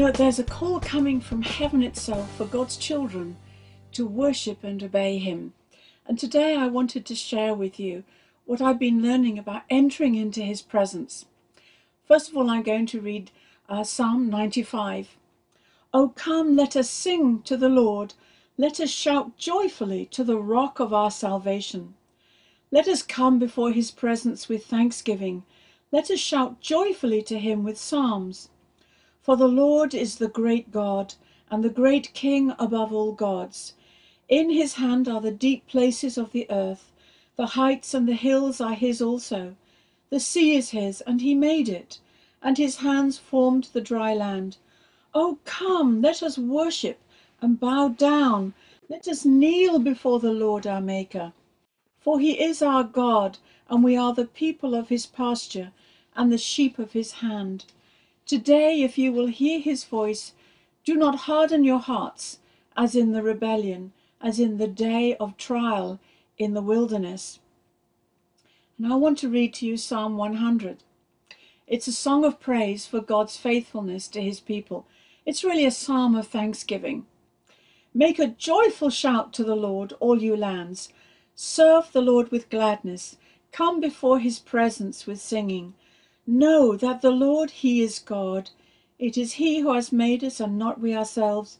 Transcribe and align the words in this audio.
There's 0.00 0.38
a 0.38 0.44
call 0.44 0.80
coming 0.80 1.20
from 1.20 1.42
heaven 1.42 1.82
itself 1.82 2.34
for 2.34 2.46
God's 2.46 2.78
children 2.78 3.36
to 3.92 4.06
worship 4.06 4.64
and 4.64 4.82
obey 4.82 5.18
Him. 5.18 5.52
And 6.06 6.18
today 6.18 6.56
I 6.56 6.68
wanted 6.68 7.04
to 7.04 7.14
share 7.14 7.52
with 7.52 7.78
you 7.78 8.04
what 8.46 8.62
I've 8.62 8.78
been 8.78 9.02
learning 9.02 9.38
about 9.38 9.64
entering 9.68 10.14
into 10.14 10.40
His 10.40 10.62
presence. 10.62 11.26
First 12.08 12.30
of 12.30 12.36
all, 12.36 12.48
I'm 12.48 12.62
going 12.62 12.86
to 12.86 13.00
read 13.00 13.30
uh, 13.68 13.84
Psalm 13.84 14.30
95. 14.30 15.18
Oh, 15.92 16.08
come, 16.16 16.56
let 16.56 16.76
us 16.76 16.88
sing 16.88 17.42
to 17.42 17.58
the 17.58 17.68
Lord. 17.68 18.14
Let 18.56 18.80
us 18.80 18.90
shout 18.90 19.36
joyfully 19.36 20.06
to 20.12 20.24
the 20.24 20.38
rock 20.38 20.80
of 20.80 20.94
our 20.94 21.10
salvation. 21.10 21.92
Let 22.70 22.88
us 22.88 23.02
come 23.02 23.38
before 23.38 23.72
His 23.72 23.90
presence 23.90 24.48
with 24.48 24.64
thanksgiving. 24.64 25.44
Let 25.92 26.10
us 26.10 26.20
shout 26.20 26.62
joyfully 26.62 27.22
to 27.24 27.38
Him 27.38 27.62
with 27.62 27.76
psalms. 27.76 28.48
For 29.30 29.36
the 29.36 29.46
Lord 29.46 29.94
is 29.94 30.16
the 30.16 30.26
great 30.26 30.72
God, 30.72 31.14
and 31.52 31.62
the 31.62 31.70
great 31.70 32.12
King 32.14 32.52
above 32.58 32.92
all 32.92 33.12
gods. 33.12 33.74
In 34.28 34.50
his 34.50 34.74
hand 34.74 35.06
are 35.06 35.20
the 35.20 35.30
deep 35.30 35.68
places 35.68 36.18
of 36.18 36.32
the 36.32 36.50
earth. 36.50 36.90
The 37.36 37.46
heights 37.54 37.94
and 37.94 38.08
the 38.08 38.14
hills 38.14 38.60
are 38.60 38.74
his 38.74 39.00
also. 39.00 39.54
The 40.08 40.18
sea 40.18 40.56
is 40.56 40.70
his, 40.70 41.00
and 41.02 41.20
he 41.20 41.36
made 41.36 41.68
it, 41.68 42.00
and 42.42 42.58
his 42.58 42.78
hands 42.78 43.18
formed 43.18 43.68
the 43.72 43.80
dry 43.80 44.14
land. 44.14 44.56
Oh, 45.14 45.38
come, 45.44 46.02
let 46.02 46.24
us 46.24 46.36
worship 46.36 46.98
and 47.40 47.60
bow 47.60 47.86
down. 47.86 48.52
Let 48.88 49.06
us 49.06 49.24
kneel 49.24 49.78
before 49.78 50.18
the 50.18 50.32
Lord 50.32 50.66
our 50.66 50.80
Maker. 50.80 51.32
For 52.00 52.18
he 52.18 52.32
is 52.32 52.62
our 52.62 52.82
God, 52.82 53.38
and 53.68 53.84
we 53.84 53.96
are 53.96 54.12
the 54.12 54.24
people 54.24 54.74
of 54.74 54.88
his 54.88 55.06
pasture 55.06 55.70
and 56.16 56.32
the 56.32 56.36
sheep 56.36 56.80
of 56.80 56.94
his 56.94 57.12
hand. 57.12 57.66
Today, 58.30 58.82
if 58.82 58.96
you 58.96 59.12
will 59.12 59.26
hear 59.26 59.58
his 59.58 59.82
voice, 59.82 60.34
do 60.84 60.94
not 60.94 61.26
harden 61.26 61.64
your 61.64 61.80
hearts 61.80 62.38
as 62.76 62.94
in 62.94 63.10
the 63.10 63.24
rebellion, 63.24 63.92
as 64.20 64.38
in 64.38 64.56
the 64.56 64.68
day 64.68 65.16
of 65.16 65.36
trial 65.36 65.98
in 66.38 66.54
the 66.54 66.62
wilderness. 66.62 67.40
And 68.78 68.92
I 68.92 68.94
want 68.94 69.18
to 69.18 69.28
read 69.28 69.52
to 69.54 69.66
you 69.66 69.76
Psalm 69.76 70.16
100. 70.16 70.84
It's 71.66 71.88
a 71.88 71.92
song 71.92 72.24
of 72.24 72.38
praise 72.38 72.86
for 72.86 73.00
God's 73.00 73.36
faithfulness 73.36 74.06
to 74.06 74.22
his 74.22 74.38
people. 74.38 74.86
It's 75.26 75.42
really 75.42 75.64
a 75.64 75.72
psalm 75.72 76.14
of 76.14 76.28
thanksgiving. 76.28 77.06
Make 77.92 78.20
a 78.20 78.28
joyful 78.28 78.90
shout 78.90 79.32
to 79.32 79.42
the 79.42 79.56
Lord, 79.56 79.92
all 79.98 80.22
you 80.22 80.36
lands. 80.36 80.90
Serve 81.34 81.90
the 81.90 82.00
Lord 82.00 82.30
with 82.30 82.48
gladness. 82.48 83.16
Come 83.50 83.80
before 83.80 84.20
his 84.20 84.38
presence 84.38 85.04
with 85.04 85.20
singing. 85.20 85.74
Know 86.32 86.76
that 86.76 87.02
the 87.02 87.10
Lord, 87.10 87.50
He 87.50 87.82
is 87.82 87.98
God. 87.98 88.50
It 89.00 89.18
is 89.18 89.32
He 89.32 89.58
who 89.58 89.74
has 89.74 89.90
made 89.90 90.22
us 90.22 90.38
and 90.38 90.56
not 90.56 90.80
we 90.80 90.94
ourselves. 90.94 91.58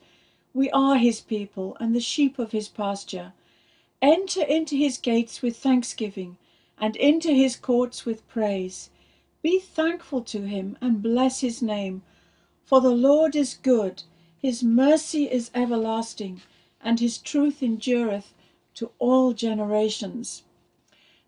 We 0.55 0.71
are 0.71 0.97
His 0.97 1.21
people 1.21 1.77
and 1.81 1.93
the 1.93 1.99
sheep 1.99 2.39
of 2.39 2.53
His 2.53 2.69
pasture. 2.69 3.33
Enter 4.01 4.43
into 4.43 4.77
His 4.77 4.97
gates 4.97 5.43
with 5.43 5.57
thanksgiving 5.57 6.37
and 6.79 6.95
into 6.95 7.33
His 7.33 7.57
courts 7.57 8.07
with 8.07 8.29
praise. 8.29 8.91
Be 9.43 9.59
thankful 9.59 10.23
to 10.23 10.43
Him 10.43 10.79
and 10.81 11.03
bless 11.03 11.41
His 11.41 11.61
name. 11.61 12.03
For 12.65 12.81
the 12.81 12.91
Lord 12.91 13.35
is 13.35 13.55
good, 13.55 14.05
His 14.39 14.63
mercy 14.63 15.29
is 15.29 15.51
everlasting, 15.53 16.43
and 16.81 17.01
His 17.01 17.19
truth 17.19 17.61
endureth 17.61 18.35
to 18.75 18.93
all 19.01 19.33
generations. 19.33 20.45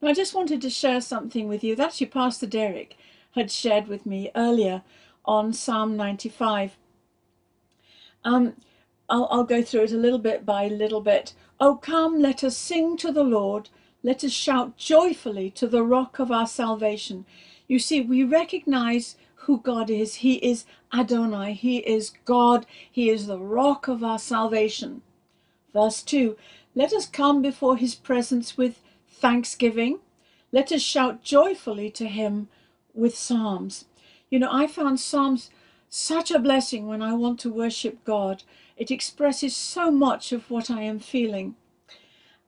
Now, 0.01 0.11
I 0.11 0.15
just 0.15 0.33
wanted 0.33 0.63
to 0.63 0.71
share 0.71 1.01
something 1.01 1.49
with 1.49 1.65
you. 1.65 1.75
That's 1.75 2.01
your 2.01 2.09
Pastor 2.09 2.47
Derek 2.47 2.97
had 3.35 3.51
shared 3.51 3.89
with 3.89 4.07
me 4.07 4.31
earlier 4.35 4.83
on 5.25 5.53
Psalm 5.53 5.97
95. 5.97 6.77
Um, 8.25 8.55
I'll, 9.09 9.29
I'll 9.31 9.45
go 9.45 9.63
through 9.63 9.85
it 9.85 9.93
a 9.93 9.97
little 9.97 10.19
bit 10.19 10.47
by 10.47 10.69
little 10.69 11.01
bit. 11.01 11.35
Oh, 11.61 11.77
come, 11.77 12.21
let 12.21 12.43
us 12.45 12.57
sing 12.57 12.97
to 12.99 13.13
the 13.13 13.25
Lord. 13.25 13.69
Let 14.03 14.25
us 14.25 14.33
shout 14.33 14.77
joyfully 14.77 15.51
to 15.53 15.67
the 15.67 15.83
rock 15.83 16.19
of 16.19 16.33
our 16.33 16.47
salvation. 16.47 17.25
You 17.69 17.79
see, 17.79 18.01
we 18.01 18.25
recognize 18.25 19.17
who 19.35 19.61
God 19.61 19.91
is. 19.91 20.17
He 20.17 20.35
is 20.37 20.65
Adonai. 20.93 21.55
He 21.55 21.79
is 21.79 22.13
God. 22.25 22.67
He 22.91 23.11
is 23.11 23.27
the 23.27 23.39
rock 23.39 23.89
of 23.89 24.03
our 24.03 24.19
salvation. 24.19 25.03
Verse 25.73 26.03
2 26.03 26.37
Let 26.75 26.93
us 26.93 27.07
come 27.07 27.43
before 27.43 27.77
his 27.77 27.95
presence 27.95 28.57
with 28.57 28.83
thanksgiving. 29.09 30.01
Let 30.53 30.71
us 30.71 30.83
shout 30.83 31.23
joyfully 31.23 31.91
to 31.93 32.07
him 32.07 32.49
with 32.95 33.17
Psalms. 33.17 33.87
You 34.31 34.39
know, 34.39 34.51
I 34.51 34.67
found 34.67 35.01
Psalms 35.01 35.51
such 35.89 36.31
a 36.31 36.39
blessing 36.39 36.87
when 36.87 37.03
I 37.03 37.13
want 37.13 37.39
to 37.41 37.53
worship 37.53 38.03
God. 38.05 38.43
It 38.77 38.91
expresses 38.91 39.55
so 39.55 39.91
much 39.91 40.33
of 40.33 40.51
what 40.51 40.71
I 40.71 40.83
am 40.83 40.99
feeling. 40.99 41.55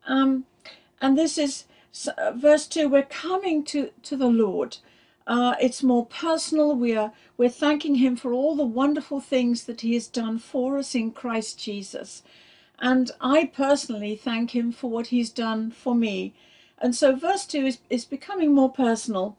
Um, 0.07 0.47
and 1.01 1.17
this 1.17 1.37
is 1.39 1.65
uh, 2.17 2.33
verse 2.33 2.67
2 2.67 2.89
we're 2.89 3.03
coming 3.03 3.65
to, 3.65 3.91
to 4.03 4.17
the 4.17 4.29
Lord. 4.29 4.79
Uh, 5.27 5.55
it's 5.61 5.83
more 5.83 6.07
personal. 6.07 6.75
We 6.75 6.97
are 6.97 7.13
we're 7.37 7.49
thanking 7.49 7.97
Him 7.97 8.17
for 8.17 8.33
all 8.33 8.55
the 8.55 8.65
wonderful 8.65 9.21
things 9.21 9.65
that 9.65 9.81
He 9.81 9.95
has 9.95 10.07
done 10.07 10.39
for 10.39 10.79
us 10.79 10.95
in 10.95 11.13
Christ 11.13 11.59
Jesus, 11.59 12.23
and 12.79 13.11
I 13.21 13.47
personally 13.47 14.17
thank 14.17 14.55
Him 14.55 14.71
for 14.71 14.91
what 14.91 15.07
He's 15.07 15.31
done 15.31 15.71
for 15.71 15.95
me. 15.95 16.35
And 16.79 16.95
so, 16.95 17.17
verse 17.17 17.47
two 17.47 17.65
is 17.65 17.79
is 17.89 18.05
becoming 18.05 18.55
more 18.55 18.71
personal. 18.71 19.37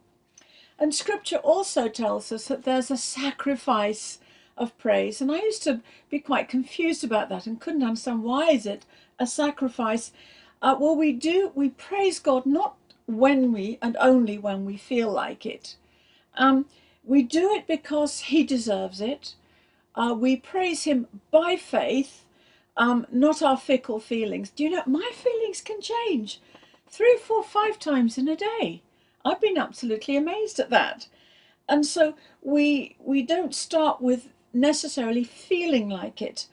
And 0.78 0.94
scripture 0.94 1.38
also 1.38 1.88
tells 1.88 2.30
us 2.30 2.48
that 2.48 2.64
there's 2.64 2.90
a 2.90 2.96
sacrifice 2.96 4.18
of 4.56 4.76
praise. 4.78 5.20
And 5.20 5.30
I 5.30 5.36
used 5.36 5.62
to 5.64 5.80
be 6.10 6.18
quite 6.18 6.48
confused 6.48 7.04
about 7.04 7.28
that 7.28 7.46
and 7.46 7.60
couldn't 7.60 7.82
understand 7.82 8.22
why 8.22 8.50
is 8.50 8.66
it 8.66 8.84
a 9.18 9.26
sacrifice? 9.26 10.12
Uh, 10.60 10.76
well, 10.78 10.96
we 10.96 11.12
do, 11.12 11.52
we 11.54 11.70
praise 11.70 12.18
God 12.18 12.46
not 12.46 12.76
when 13.06 13.52
we 13.52 13.78
and 13.80 13.96
only 14.00 14.38
when 14.38 14.64
we 14.64 14.76
feel 14.76 15.10
like 15.10 15.46
it. 15.46 15.76
Um, 16.36 16.66
we 17.04 17.22
do 17.22 17.54
it 17.54 17.66
because 17.66 18.20
He 18.20 18.44
deserves 18.44 19.00
it. 19.00 19.34
Uh, 19.94 20.14
we 20.18 20.36
praise 20.36 20.84
Him 20.84 21.06
by 21.30 21.56
faith, 21.56 22.24
um, 22.76 23.06
not 23.10 23.42
our 23.42 23.56
fickle 23.56 24.00
feelings. 24.00 24.50
Do 24.50 24.64
you 24.64 24.70
know, 24.70 24.82
my 24.86 25.10
feelings 25.14 25.60
can 25.60 25.80
change 25.80 26.40
three, 26.88 27.16
four, 27.16 27.42
five 27.42 27.78
times 27.78 28.18
in 28.18 28.28
a 28.28 28.36
day. 28.36 28.82
I've 29.26 29.40
been 29.40 29.58
absolutely 29.58 30.16
amazed 30.16 30.60
at 30.60 30.70
that. 30.70 31.08
And 31.68 31.84
so 31.84 32.14
we 32.42 32.96
we 33.00 33.22
don't 33.22 33.54
start 33.54 34.00
with 34.00 34.28
necessarily 34.52 35.24
feeling 35.24 35.88
like 35.88 36.22
it, 36.22 36.46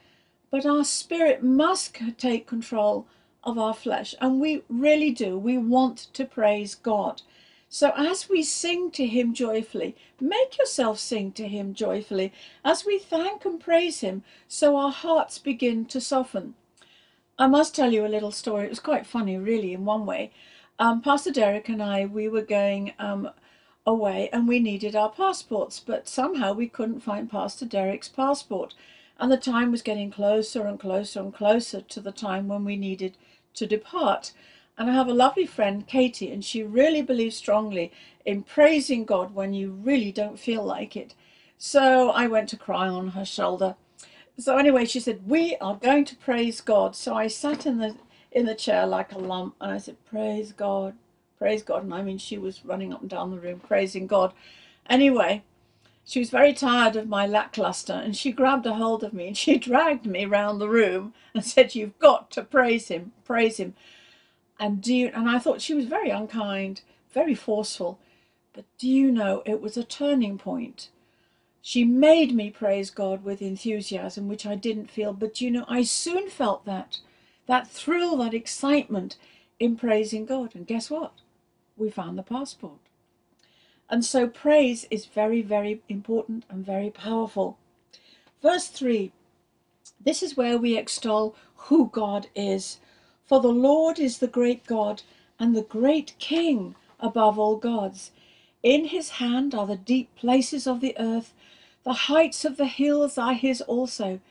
but 0.50 0.66
our 0.66 0.84
spirit 0.84 1.44
must 1.44 1.96
take 2.18 2.48
control 2.48 3.06
of 3.44 3.60
our 3.60 3.76
flesh, 3.76 4.16
and 4.20 4.42
we 4.42 4.64
really 4.70 5.12
do. 5.12 5.38
We 5.38 5.58
want 5.58 6.08
to 6.14 6.26
praise 6.26 6.74
God. 6.74 7.22
So 7.70 7.92
as 7.96 8.28
we 8.28 8.42
sing 8.42 8.90
to 8.92 9.06
Him 9.06 9.36
joyfully, 9.36 9.96
make 10.20 10.58
yourself 10.58 10.98
sing 10.98 11.32
to 11.34 11.48
Him 11.48 11.76
joyfully 11.76 12.34
as 12.66 12.86
we 12.86 12.98
thank 12.98 13.46
and 13.46 13.60
praise 13.60 14.00
Him, 14.00 14.24
so 14.48 14.78
our 14.78 14.92
hearts 14.92 15.38
begin 15.38 15.86
to 15.86 16.02
soften. 16.02 16.56
I 17.38 17.46
must 17.46 17.76
tell 17.76 17.94
you 17.94 18.04
a 18.06 18.16
little 18.16 18.32
story. 18.32 18.66
It 18.66 18.70
was 18.70 18.80
quite 18.80 19.06
funny, 19.06 19.38
really, 19.38 19.74
in 19.74 19.86
one 19.86 20.08
way 20.08 20.32
um, 20.80 21.02
Pastor 21.02 21.32
Derek 21.32 21.70
and 21.70 21.82
I, 21.82 22.06
we 22.06 22.28
were 22.28 22.42
going 22.42 22.94
um, 23.00 23.30
away 23.86 24.30
and 24.34 24.48
we 24.48 24.60
needed 24.60 24.96
our 24.96 25.12
passports, 25.12 25.80
but 25.80 26.08
somehow 26.08 26.54
we 26.54 26.68
couldn't 26.68 27.02
find 27.02 27.30
Pastor 27.30 27.66
Derek's 27.66 28.10
passport. 28.10 28.74
And 29.20 29.32
the 29.32 29.38
time 29.38 29.72
was 29.72 29.82
getting 29.84 30.12
closer 30.12 30.66
and 30.66 30.80
closer 30.80 31.20
and 31.20 31.34
closer 31.34 31.82
to 31.82 32.00
the 32.00 32.12
time 32.12 32.48
when 32.48 32.66
we 32.66 32.76
needed 32.76 33.18
to 33.54 33.68
depart. 33.68 34.34
And 34.78 34.90
I 34.90 34.94
have 34.94 35.08
a 35.08 35.14
lovely 35.14 35.46
friend, 35.46 35.86
Katie, 35.86 36.32
and 36.32 36.44
she 36.44 36.64
really 36.64 37.04
believes 37.04 37.38
strongly 37.38 37.92
in 38.26 38.42
praising 38.42 39.06
God 39.06 39.36
when 39.36 39.54
you 39.54 39.72
really 39.72 40.12
don't 40.12 40.40
feel 40.40 40.64
like 40.64 40.96
it. 40.96 41.14
So 41.60 42.10
I 42.10 42.26
went 42.26 42.50
to 42.50 42.58
cry 42.58 42.88
on 42.88 43.10
her 43.10 43.24
shoulder. 43.24 43.76
So 44.40 44.58
anyway, 44.58 44.86
she 44.86 45.00
said, 45.00 45.30
We 45.30 45.56
are 45.62 45.76
going 45.76 46.06
to 46.06 46.16
praise 46.16 46.60
God. 46.60 46.96
So 46.96 47.14
I 47.14 47.28
sat 47.28 47.68
in 47.68 47.78
the 47.78 47.96
in 48.34 48.46
the 48.46 48.56
chair 48.56 48.86
like 48.86 49.12
a 49.12 49.18
lump. 49.18 49.56
And 49.62 49.72
I 49.72 49.78
said, 49.78 49.98
Praise 50.06 50.52
God, 50.52 50.96
praise 51.38 51.64
God. 51.64 51.84
And 51.84 51.94
I 51.94 52.02
mean, 52.02 52.18
she 52.18 52.38
was 52.38 52.66
running 52.66 52.94
up 52.94 53.02
and 53.02 53.10
down 53.10 53.32
the 53.32 53.40
room 53.40 53.60
praising 53.60 54.08
God. 54.08 54.34
Anyway, 54.90 55.44
she 56.06 56.20
was 56.20 56.30
very 56.30 56.54
tired 56.54 56.96
of 56.96 57.08
my 57.08 57.26
lackluster 57.26 57.94
and 57.94 58.16
she 58.16 58.32
grabbed 58.32 58.66
a 58.66 58.74
hold 58.74 59.04
of 59.04 59.14
me 59.14 59.28
and 59.28 59.38
she 59.38 59.58
dragged 59.70 60.06
me 60.06 60.26
round 60.26 60.60
the 60.60 60.70
room 60.70 61.14
and 61.34 61.46
said, 61.46 61.76
You've 61.76 61.98
got 62.00 62.32
to 62.32 62.44
praise 62.44 62.90
him, 62.90 63.14
praise 63.24 63.58
him. 63.58 63.74
And 64.60 64.82
do 64.82 64.94
you, 64.94 65.12
and 65.14 65.30
I 65.30 65.40
thought 65.40 65.62
she 65.62 65.74
was 65.74 65.86
very 65.86 66.10
unkind, 66.10 66.82
very 67.14 67.36
forceful. 67.36 68.00
But 68.54 68.66
do 68.78 68.88
you 68.88 69.12
know, 69.12 69.42
it 69.46 69.62
was 69.62 69.78
a 69.78 69.84
turning 69.84 70.38
point. 70.38 70.90
She 71.62 71.86
made 71.86 72.36
me 72.36 72.50
praise 72.50 72.92
God 72.92 73.24
with 73.24 73.42
enthusiasm, 73.42 74.28
which 74.28 74.46
I 74.46 74.56
didn't 74.56 74.92
feel. 74.92 75.14
But 75.14 75.42
you 75.42 75.50
know, 75.50 75.66
I 75.68 75.84
soon 75.84 76.30
felt 76.30 76.66
that 76.66 77.00
that 77.48 77.68
thrill, 77.68 78.18
that 78.18 78.34
excitement 78.34 79.18
in 79.60 79.76
praising 79.76 80.26
God. 80.26 80.56
And 80.56 80.68
guess 80.68 80.90
what? 80.90 81.14
We 81.78 81.90
found 81.90 82.18
the 82.18 82.24
passport. 82.24 82.80
And 83.90 84.04
so 84.06 84.28
praise 84.28 84.88
is 84.90 85.06
very, 85.06 85.42
very 85.42 85.82
important 85.90 86.46
and 86.50 86.66
very 86.66 86.90
powerful. 86.90 87.58
Verse 88.42 88.68
3 88.68 89.12
This 90.04 90.24
is 90.24 90.38
where 90.38 90.58
we 90.58 90.78
extol 90.78 91.36
who 91.68 91.90
God 91.90 92.28
is. 92.36 92.80
For 93.26 93.40
the 93.40 93.50
Lord 93.50 94.00
is 94.00 94.18
the 94.18 94.28
great 94.28 94.66
God 94.66 95.04
and 95.40 95.56
the 95.56 95.64
great 95.64 96.16
King 96.20 96.76
above 97.00 97.40
all 97.40 97.56
gods. 97.58 98.12
In 98.64 98.86
his 98.86 99.12
hand 99.12 99.54
are 99.54 99.68
the 99.68 99.76
deep 99.76 100.16
places 100.16 100.68
of 100.68 100.80
the 100.80 100.96
earth, 100.98 101.34
the 101.84 101.94
heights 101.94 102.46
of 102.46 102.56
the 102.56 102.68
hills 102.68 103.18
are 103.18 103.34
his 103.34 103.62
also. 103.62 104.22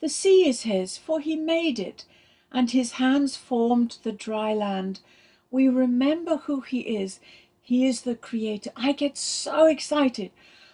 The 0.00 0.08
sea 0.08 0.48
is 0.48 0.62
his, 0.62 0.96
for 0.96 1.20
he 1.20 1.34
made 1.34 1.78
it, 1.78 2.04
and 2.52 2.70
his 2.70 2.92
hands 2.92 3.36
formed 3.36 3.98
the 4.02 4.12
dry 4.12 4.52
land. 4.54 5.00
We 5.50 5.68
remember 5.68 6.38
who 6.38 6.60
he 6.60 6.80
is. 6.80 7.20
He 7.60 7.86
is 7.86 8.02
the 8.02 8.14
creator. 8.14 8.70
I 8.76 8.92
get 8.92 9.16
so 9.16 9.66
excited 9.66 10.30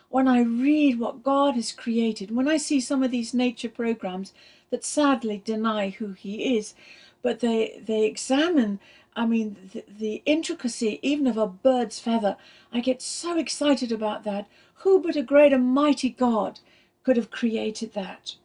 when 0.09 0.29
I 0.29 0.41
read 0.41 0.99
what 0.99 1.23
God 1.23 1.55
has 1.57 1.73
created, 1.73 2.35
when 2.35 2.49
I 2.49 2.57
see 2.57 2.81
some 2.81 3.03
of 3.03 3.11
these 3.11 3.35
nature 3.35 3.69
programs 3.69 4.33
that 4.71 4.85
sadly 4.85 5.43
deny 5.45 5.91
who 5.91 6.13
he 6.13 6.57
is, 6.57 6.75
but 7.23 7.41
they, 7.41 7.83
they 7.85 8.05
examine 8.05 8.79
I 9.17 9.25
mean, 9.25 9.57
the, 9.73 9.83
the, 9.89 10.23
intricacy 10.27 11.01
even 11.03 11.27
of 11.27 11.39
a 11.39 11.47
bird's 11.47 11.99
feather. 11.99 12.37
I 12.71 12.81
get 12.81 13.01
so 13.01 13.39
excited 13.39 13.91
about 13.91 14.25
that. 14.25 14.47
Who 14.81 15.01
but 15.01 15.17
a 15.17 15.23
great 15.23 15.55
and 15.55 15.65
mighty 15.65 16.11
God 16.11 16.61
could 17.03 17.17
have 17.17 17.31
created 17.31 17.95
that? 17.95 18.37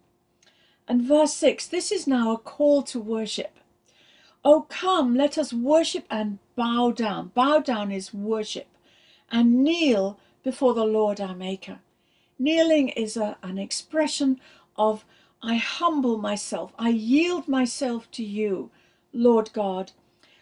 And 0.91 1.03
verse 1.03 1.33
6 1.35 1.67
this 1.67 1.89
is 1.89 2.05
now 2.05 2.33
a 2.33 2.37
call 2.37 2.83
to 2.83 2.99
worship. 2.99 3.57
Oh, 4.43 4.65
come, 4.67 5.15
let 5.15 5.37
us 5.37 5.53
worship 5.53 6.03
and 6.09 6.39
bow 6.57 6.91
down. 6.91 7.29
Bow 7.29 7.59
down 7.59 7.93
is 7.93 8.13
worship. 8.13 8.67
And 9.31 9.63
kneel 9.63 10.19
before 10.43 10.73
the 10.73 10.83
Lord 10.83 11.21
our 11.21 11.33
Maker. 11.33 11.79
Kneeling 12.37 12.89
is 12.89 13.15
a, 13.15 13.37
an 13.41 13.57
expression 13.57 14.41
of 14.75 15.05
I 15.41 15.55
humble 15.55 16.17
myself, 16.17 16.73
I 16.77 16.89
yield 16.89 17.47
myself 17.47 18.11
to 18.11 18.23
you, 18.25 18.69
Lord 19.13 19.53
God. 19.53 19.93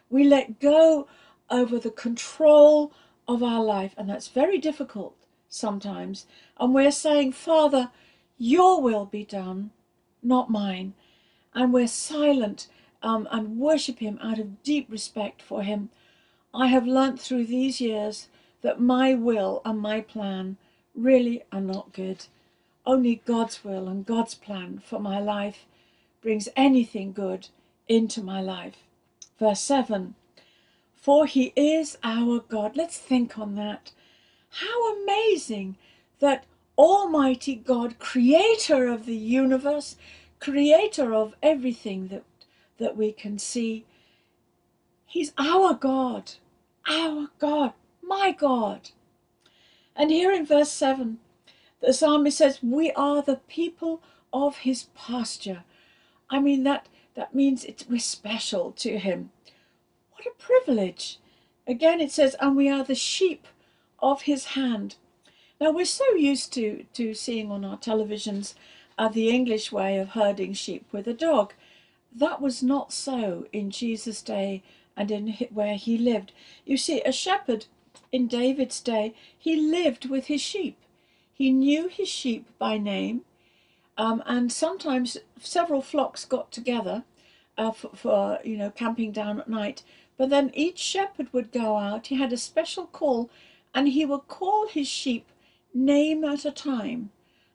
We 0.09 0.23
let 0.23 0.59
go 0.59 1.07
over 1.51 1.77
the 1.77 1.91
control 1.91 2.91
of 3.27 3.43
our 3.43 3.63
life, 3.63 3.93
and 3.99 4.09
that's 4.09 4.29
very 4.29 4.57
difficult 4.57 5.15
sometimes. 5.47 6.25
And 6.59 6.73
we're 6.73 6.89
saying, 6.89 7.33
Father, 7.33 7.91
your 8.39 8.81
will 8.81 9.05
be 9.05 9.23
done, 9.23 9.69
not 10.21 10.49
mine. 10.49 10.93
And 11.53 11.73
we're 11.73 11.87
silent 11.87 12.67
um, 13.01 13.27
and 13.31 13.57
worship 13.57 13.99
Him 13.99 14.19
out 14.21 14.39
of 14.39 14.63
deep 14.63 14.87
respect 14.89 15.41
for 15.41 15.63
Him. 15.63 15.89
I 16.53 16.67
have 16.67 16.87
learnt 16.87 17.19
through 17.19 17.45
these 17.45 17.79
years 17.79 18.27
that 18.61 18.81
my 18.81 19.13
will 19.13 19.61
and 19.65 19.79
my 19.79 20.01
plan 20.01 20.57
really 20.95 21.43
are 21.51 21.61
not 21.61 21.93
good. 21.93 22.25
Only 22.85 23.21
God's 23.25 23.63
will 23.63 23.87
and 23.87 24.05
God's 24.05 24.35
plan 24.35 24.81
for 24.83 24.99
my 24.99 25.19
life 25.19 25.65
brings 26.21 26.49
anything 26.55 27.13
good 27.13 27.49
into 27.87 28.21
my 28.21 28.41
life. 28.41 28.77
Verse 29.39 29.61
7 29.61 30.15
For 30.95 31.25
he 31.25 31.53
is 31.55 31.97
our 32.03 32.39
God. 32.39 32.75
Let's 32.75 32.97
think 32.97 33.37
on 33.37 33.55
that. 33.55 33.91
How 34.51 34.95
amazing 34.95 35.77
that 36.19 36.45
Almighty 36.79 37.55
God, 37.55 37.99
creator 37.99 38.87
of 38.87 39.05
the 39.05 39.15
universe, 39.15 39.97
creator 40.39 41.13
of 41.13 41.35
everything 41.43 42.07
that, 42.07 42.23
that 42.79 42.97
we 42.97 43.11
can 43.11 43.37
see, 43.37 43.85
He's 45.05 45.33
our 45.37 45.73
God, 45.73 46.31
our 46.87 47.27
God 47.37 47.73
my 48.09 48.31
God. 48.31 48.89
And 49.95 50.11
here 50.11 50.31
in 50.31 50.45
verse 50.45 50.71
7, 50.71 51.19
the 51.81 51.93
psalmist 51.93 52.39
says, 52.39 52.59
We 52.61 52.91
are 52.91 53.21
the 53.21 53.39
people 53.47 54.01
of 54.33 54.57
his 54.57 54.87
pasture. 54.95 55.63
I 56.29 56.39
mean, 56.39 56.63
that, 56.63 56.89
that 57.15 57.35
means 57.35 57.63
it, 57.63 57.85
we're 57.89 57.99
special 57.99 58.71
to 58.73 58.97
him. 58.97 59.29
What 60.11 60.25
a 60.25 60.31
privilege. 60.43 61.19
Again, 61.67 62.01
it 62.01 62.11
says, 62.11 62.35
And 62.39 62.57
we 62.57 62.69
are 62.69 62.83
the 62.83 62.95
sheep 62.95 63.47
of 63.99 64.23
his 64.23 64.45
hand. 64.45 64.95
Now, 65.61 65.71
we're 65.71 65.85
so 65.85 66.09
used 66.15 66.53
to, 66.53 66.85
to 66.93 67.13
seeing 67.13 67.51
on 67.51 67.65
our 67.65 67.77
televisions 67.77 68.53
uh, 68.97 69.09
the 69.09 69.29
English 69.29 69.73
way 69.73 69.97
of 69.97 70.09
herding 70.09 70.53
sheep 70.53 70.85
with 70.93 71.05
a 71.05 71.13
dog. 71.13 71.53
That 72.15 72.41
was 72.41 72.63
not 72.63 72.93
so 72.93 73.45
in 73.51 73.69
Jesus' 73.69 74.21
day 74.21 74.63
and 74.95 75.11
in 75.11 75.33
where 75.51 75.75
he 75.75 75.97
lived. 75.97 76.31
You 76.65 76.77
see, 76.77 77.01
a 77.01 77.11
shepherd 77.11 77.65
in 78.11 78.27
David's 78.27 78.79
day, 78.79 79.13
he 79.37 79.55
lived 79.57 80.09
with 80.09 80.27
his 80.27 80.41
sheep. 80.41 80.77
He 81.33 81.51
knew 81.51 81.89
his 81.89 82.07
sheep 82.07 82.47
by 82.57 82.77
name, 82.77 83.21
um, 83.97 84.23
and 84.25 84.51
sometimes 84.51 85.17
several 85.41 85.81
flocks 85.81 86.23
got 86.25 86.51
together 86.51 87.03
uh, 87.57 87.71
for, 87.71 87.89
for, 87.95 88.39
you 88.43 88.57
know 88.57 88.71
camping 88.71 89.11
down 89.11 89.39
at 89.39 89.49
night. 89.49 89.83
But 90.17 90.29
then 90.29 90.51
each 90.53 90.79
shepherd 90.79 91.31
would 91.33 91.51
go 91.51 91.77
out. 91.77 92.07
He 92.07 92.15
had 92.15 92.33
a 92.33 92.37
special 92.37 92.87
call, 92.87 93.29
and 93.73 93.89
he 93.89 94.05
would 94.05 94.27
call 94.27 94.67
his 94.67 94.87
sheep 94.87 95.25
name 95.73 96.23
at 96.23 96.45
a 96.45 96.51
time, 96.51 97.11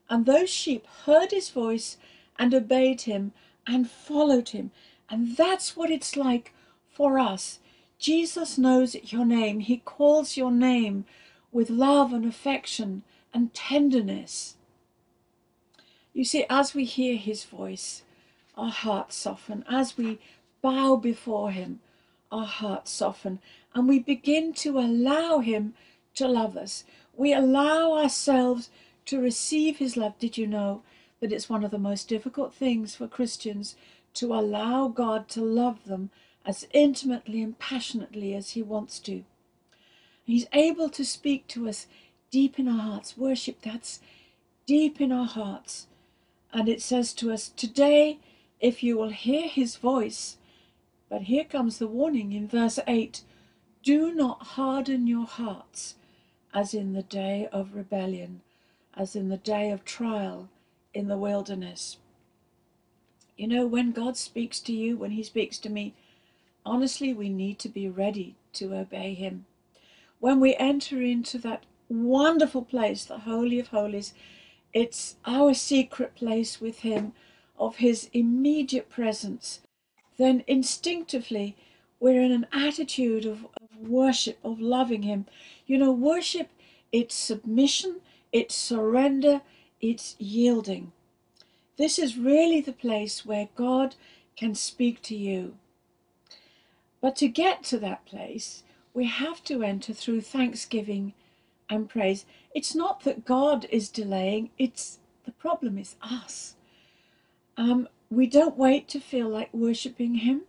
and 0.08 0.26
those 0.26 0.50
sheep 0.50 0.86
heard 1.04 1.30
his 1.30 1.50
voice 1.50 1.96
and 2.38 2.54
obeyed 2.54 3.02
him 3.02 3.32
and 3.66 3.90
followed 3.90 4.50
him. 4.50 4.70
And 5.08 5.36
that's 5.36 5.76
what 5.76 5.90
it's 5.90 6.16
like 6.16 6.52
for 6.88 7.18
us 7.18 7.60
Jesus 8.04 8.58
knows 8.58 8.94
your 9.12 9.24
name. 9.24 9.60
He 9.60 9.78
calls 9.78 10.36
your 10.36 10.50
name 10.50 11.06
with 11.52 11.70
love 11.70 12.12
and 12.12 12.26
affection 12.26 13.02
and 13.32 13.54
tenderness. 13.54 14.56
You 16.12 16.24
see, 16.24 16.44
as 16.50 16.74
we 16.74 16.84
hear 16.84 17.16
his 17.16 17.44
voice, 17.44 18.02
our 18.56 18.70
hearts 18.70 19.16
soften. 19.16 19.64
As 19.70 19.96
we 19.96 20.18
bow 20.60 20.96
before 20.96 21.50
him, 21.50 21.80
our 22.30 22.44
hearts 22.44 22.90
soften. 22.90 23.40
And 23.74 23.88
we 23.88 24.00
begin 24.00 24.52
to 24.54 24.78
allow 24.78 25.38
him 25.38 25.72
to 26.16 26.28
love 26.28 26.58
us. 26.58 26.84
We 27.16 27.32
allow 27.32 27.94
ourselves 27.94 28.70
to 29.06 29.20
receive 29.20 29.78
his 29.78 29.96
love. 29.96 30.18
Did 30.18 30.38
you 30.38 30.46
know 30.46 30.82
that 31.20 31.32
it's 31.32 31.48
one 31.48 31.64
of 31.64 31.70
the 31.70 31.78
most 31.78 32.08
difficult 32.08 32.54
things 32.54 32.94
for 32.94 33.08
Christians 33.08 33.76
to 34.14 34.34
allow 34.34 34.88
God 34.88 35.28
to 35.30 35.40
love 35.42 35.84
them 35.84 36.10
as 36.44 36.66
intimately 36.72 37.42
and 37.42 37.58
passionately 37.58 38.34
as 38.34 38.50
He 38.50 38.62
wants 38.62 38.98
to. 39.00 39.24
He's 40.24 40.46
able 40.52 40.88
to 40.90 41.04
speak 41.04 41.46
to 41.48 41.68
us 41.68 41.86
deep 42.30 42.58
in 42.58 42.68
our 42.68 42.80
hearts. 42.80 43.16
Worship, 43.16 43.62
that's 43.62 44.00
deep 44.66 45.00
in 45.00 45.12
our 45.12 45.26
hearts. 45.26 45.86
And 46.52 46.68
it 46.68 46.82
says 46.82 47.12
to 47.14 47.32
us, 47.32 47.48
Today, 47.48 48.18
if 48.60 48.82
you 48.82 48.96
will 48.96 49.10
hear 49.10 49.48
His 49.48 49.76
voice, 49.76 50.36
but 51.08 51.22
here 51.22 51.44
comes 51.44 51.78
the 51.78 51.86
warning 51.86 52.32
in 52.32 52.48
verse 52.48 52.78
8 52.86 53.22
do 53.82 54.14
not 54.14 54.42
harden 54.42 55.06
your 55.06 55.26
hearts 55.26 55.96
as 56.54 56.72
in 56.72 56.94
the 56.94 57.02
day 57.02 57.48
of 57.52 57.74
rebellion, 57.74 58.40
as 58.96 59.14
in 59.14 59.28
the 59.28 59.36
day 59.36 59.70
of 59.70 59.84
trial 59.84 60.48
in 60.94 61.08
the 61.08 61.18
wilderness. 61.18 61.98
You 63.36 63.48
know, 63.48 63.66
when 63.66 63.90
God 63.92 64.16
speaks 64.16 64.60
to 64.60 64.72
you, 64.72 64.96
when 64.96 65.10
He 65.10 65.22
speaks 65.24 65.58
to 65.58 65.68
me, 65.68 65.94
Honestly, 66.66 67.12
we 67.12 67.28
need 67.28 67.58
to 67.58 67.68
be 67.68 67.88
ready 67.88 68.36
to 68.54 68.74
obey 68.74 69.12
Him. 69.14 69.44
When 70.18 70.40
we 70.40 70.56
enter 70.56 71.02
into 71.02 71.36
that 71.38 71.64
wonderful 71.90 72.62
place, 72.62 73.04
the 73.04 73.18
Holy 73.18 73.60
of 73.60 73.68
Holies, 73.68 74.14
it's 74.72 75.16
our 75.26 75.52
secret 75.52 76.14
place 76.14 76.60
with 76.60 76.80
Him, 76.80 77.12
of 77.58 77.76
His 77.76 78.08
immediate 78.12 78.88
presence, 78.88 79.60
then 80.16 80.42
instinctively 80.46 81.56
we're 82.00 82.22
in 82.22 82.32
an 82.32 82.46
attitude 82.52 83.26
of, 83.26 83.46
worship, 83.88 84.38
of 84.44 84.60
loving 84.60 85.02
Him. 85.02 85.26
You 85.66 85.78
know, 85.78 85.92
worship, 85.92 86.50
it's 86.92 87.14
submission, 87.14 88.00
it's 88.32 88.54
surrender, 88.54 89.42
it's 89.80 90.16
yielding. 90.18 90.92
This 91.76 91.98
is 91.98 92.16
really 92.16 92.60
the 92.60 92.72
place 92.72 93.26
where 93.26 93.48
God 93.56 93.96
can 94.36 94.54
speak 94.54 95.02
to 95.02 95.16
you. 95.16 95.56
But 97.00 97.16
to 97.16 97.28
get 97.28 97.62
to 97.64 97.78
that 97.80 98.06
place, 98.06 98.62
we 98.94 99.06
have 99.06 99.42
to 99.44 99.62
enter 99.62 99.92
through 99.92 100.22
thanksgiving 100.22 101.12
and 101.68 101.88
praise. 101.88 102.24
It's 102.54 102.74
not 102.74 103.02
that 103.04 103.24
God 103.24 103.66
is 103.70 103.88
delaying, 103.88 104.50
it's 104.58 104.98
the 105.24 105.32
problem 105.32 105.78
is 105.78 105.96
us. 106.02 106.54
Um, 107.56 107.88
we 108.10 108.26
don't 108.26 108.56
wait 108.56 108.88
to 108.88 109.00
feel 109.00 109.28
like 109.28 109.52
worshipping 109.52 110.16
Him. 110.16 110.42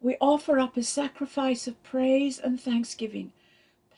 We 0.00 0.16
offer 0.20 0.58
up 0.60 0.76
a 0.76 0.84
sacrifice 0.84 1.66
of 1.68 1.82
praise 1.84 2.38
and 2.38 2.60
thanksgiving. 2.60 3.32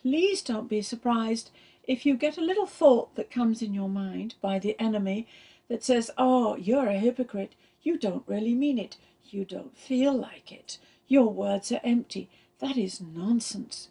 Please 0.03 0.43
don't 0.43 0.69
be 0.69 0.83
surprised 0.83 1.51
if 1.85 2.07
you 2.07 2.17
get 2.17 2.39
a 2.39 2.43
little 2.43 2.67
thought 2.67 3.17
that 3.17 3.31
comes 3.31 3.63
in 3.63 3.75
your 3.75 3.89
mind 3.91 4.37
by 4.43 4.59
the 4.61 4.79
enemy 4.81 5.29
that 5.69 5.85
says, 5.85 6.11
Oh, 6.19 6.57
you're 6.57 6.89
a 6.89 6.99
hypocrite. 6.99 7.55
You 7.83 7.99
don't 7.99 8.25
really 8.29 8.55
mean 8.55 8.79
it. 8.79 8.97
You 9.31 9.45
don't 9.45 9.77
feel 9.77 10.15
like 10.15 10.53
it. 10.53 10.79
Your 11.09 11.29
words 11.33 11.73
are 11.73 11.81
empty. 11.85 12.31
That 12.61 12.77
is 12.79 13.01
nonsense. 13.03 13.91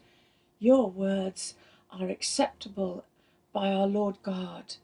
Your 0.59 0.89
words 0.91 1.55
are 1.91 2.09
acceptable 2.09 3.05
by 3.53 3.71
our 3.73 3.87
Lord 3.87 4.17
God. 4.23 4.75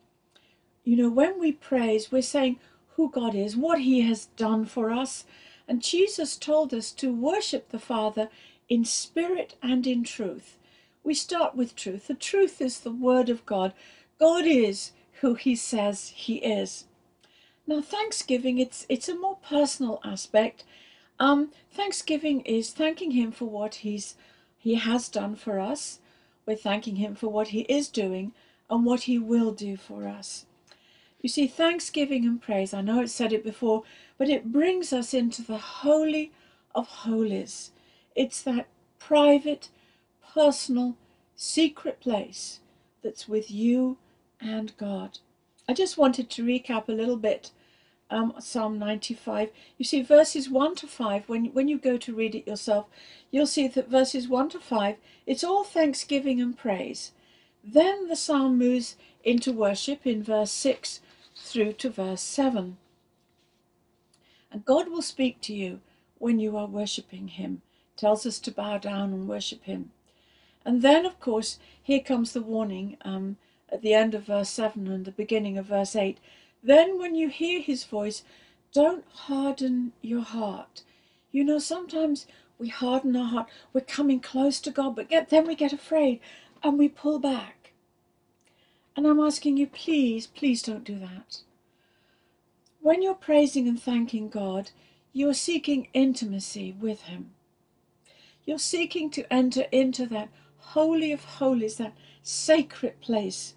you 0.86 0.98
know, 0.98 1.10
when 1.10 1.40
we 1.40 1.52
praise, 1.54 2.12
we're 2.12 2.22
saying 2.22 2.60
who 2.96 3.12
God 3.12 3.36
is, 3.36 3.58
what 3.58 3.82
He 3.82 4.02
has 4.02 4.28
done 4.38 4.66
for 4.66 4.92
us. 4.92 5.26
And 5.68 5.82
Jesus 5.82 6.38
told 6.38 6.74
us 6.74 6.92
to 6.94 7.14
worship 7.14 7.70
the 7.70 7.80
Father 7.80 8.30
in 8.70 8.86
spirit 8.86 9.56
and 9.62 9.86
in 9.86 10.04
truth. 10.04 10.58
We 11.04 11.14
start 11.14 11.56
with 11.56 11.76
truth. 11.76 12.08
The 12.08 12.14
truth 12.14 12.62
is 12.62 12.80
the 12.80 12.92
Word 12.92 13.30
of 13.30 13.46
God. 13.46 13.74
God 14.20 14.46
is 14.46 14.92
who 15.22 15.36
He 15.36 15.56
says 15.56 16.10
He 16.10 16.36
is. 16.38 16.86
Now, 17.66 17.82
Thanksgiving, 17.82 18.60
it's 18.60 18.86
it's 18.88 19.10
a 19.10 19.16
more 19.16 19.38
personal 19.38 20.00
aspect. 20.04 20.64
Um, 21.20 21.52
Thanksgiving 21.72 22.42
is 22.42 22.72
thanking 22.72 23.12
Him 23.12 23.32
for 23.32 23.46
what 23.46 23.76
He's 23.76 24.16
He 24.58 24.76
has 24.76 25.10
done 25.10 25.36
for 25.36 25.60
us. 25.60 26.00
We're 26.46 26.56
thanking 26.56 26.98
Him 26.98 27.16
for 27.16 27.28
what 27.28 27.50
He 27.50 27.62
is 27.62 27.90
doing 27.90 28.32
and 28.70 28.86
what 28.86 29.02
He 29.02 29.20
will 29.20 29.52
do 29.52 29.76
for 29.76 30.08
us. 30.08 30.46
You 31.22 31.30
see, 31.30 31.48
thanksgiving 31.48 32.26
and 32.26 32.42
praise, 32.42 32.74
I 32.74 32.82
know 32.82 33.02
I've 33.02 33.10
said 33.10 33.34
it 33.34 33.44
before, 33.44 33.84
but 34.18 34.30
it 34.30 34.52
brings 34.52 34.94
us 34.94 35.14
into 35.14 35.42
the 35.42 35.58
Holy 35.58 36.32
of 36.76 36.88
Holies. 36.88 37.72
It's 38.16 38.42
that 38.44 38.68
private, 39.00 39.70
personal, 40.34 40.96
secret 41.36 42.00
place 42.00 42.60
that's 43.04 43.28
with 43.28 43.50
you 43.50 43.98
and 44.40 44.76
God. 44.78 45.20
I 45.68 45.74
just 45.74 45.98
wanted 45.98 46.30
to 46.30 46.44
recap 46.44 46.88
a 46.88 46.94
little 46.94 47.18
bit 47.18 47.52
um, 48.10 48.34
Psalm 48.40 48.80
95. 48.80 49.50
You 49.78 49.86
see, 49.86 50.02
verses 50.02 50.50
1 50.50 50.76
to 50.76 50.88
5, 50.88 51.28
when, 51.28 51.46
when 51.48 51.68
you 51.68 51.78
go 51.78 51.98
to 51.98 52.16
read 52.16 52.36
it 52.36 52.48
yourself, 52.48 52.88
you'll 53.32 53.48
see 53.48 53.68
that 53.68 53.90
verses 53.90 54.28
1 54.28 54.50
to 54.50 54.60
5, 54.60 54.96
it's 55.26 55.44
all 55.44 55.64
thanksgiving 55.64 56.40
and 56.40 56.58
praise. 56.58 57.12
Then 57.64 58.08
the 58.08 58.16
psalm 58.16 58.58
moves 58.58 58.96
into 59.24 59.52
worship 59.52 60.08
in 60.08 60.24
verse 60.24 60.52
6 60.52 61.02
through 61.38 61.74
to 61.74 61.90
verse 61.90 62.22
7. 62.22 62.78
And 64.52 64.66
God 64.66 64.90
will 64.90 65.02
speak 65.02 65.42
to 65.42 65.54
you 65.54 65.82
when 66.18 66.40
you 66.40 66.58
are 66.58 66.68
worshipping 66.68 67.30
Him, 67.30 67.62
tells 67.96 68.26
us 68.26 68.40
to 68.40 68.52
bow 68.52 68.78
down 68.78 69.14
and 69.14 69.28
worship 69.28 69.64
Him. 69.64 69.92
And 70.66 70.82
then, 70.82 71.06
of 71.06 71.20
course, 71.20 71.60
here 71.82 72.00
comes 72.00 72.34
the 72.34 72.42
warning 72.42 72.98
um, 73.02 73.38
at 73.70 73.82
the 73.82 73.94
end 73.94 74.14
of 74.14 74.26
verse 74.26 74.50
7 74.50 74.88
and 74.88 75.06
the 75.06 75.12
beginning 75.12 75.58
of 75.58 75.68
verse 75.68 75.96
8. 75.96 76.18
Then, 76.64 76.98
when 76.98 77.16
you 77.16 77.30
hear 77.30 77.62
His 77.62 77.84
voice, 77.84 78.24
don't 78.74 79.06
harden 79.10 79.94
your 80.02 80.22
heart. 80.22 80.84
You 81.32 81.44
know, 81.44 81.60
sometimes 81.60 82.28
we 82.58 82.70
harden 82.70 83.16
our 83.16 83.28
heart. 83.28 83.50
We're 83.74 83.82
coming 83.82 84.20
close 84.20 84.60
to 84.62 84.72
God, 84.72 84.96
but 84.96 85.10
get, 85.10 85.30
then 85.30 85.48
we 85.48 85.56
get 85.56 85.74
afraid 85.74 86.20
and 86.64 86.78
we 86.78 86.90
pull 86.90 87.20
back. 87.20 87.57
And 88.98 89.06
I'm 89.06 89.20
asking 89.20 89.58
you, 89.58 89.68
please, 89.68 90.26
please 90.26 90.64
don't 90.64 90.84
do 90.84 90.98
that. 90.98 91.42
When 92.82 93.04
you're 93.04 93.14
praising 93.14 93.68
and 93.68 93.80
thanking 93.80 94.28
God, 94.28 94.72
you're 95.14 95.36
seeking 95.36 95.88
intimacy 95.94 96.76
with 96.80 97.02
Him. 97.04 97.30
You're 98.44 98.58
seeking 98.58 99.12
to 99.12 99.32
enter 99.32 99.66
into 99.72 100.08
that 100.08 100.30
holy 100.58 101.12
of 101.12 101.24
holies, 101.24 101.76
that 101.76 101.94
sacred 102.24 103.00
place. 103.00 103.54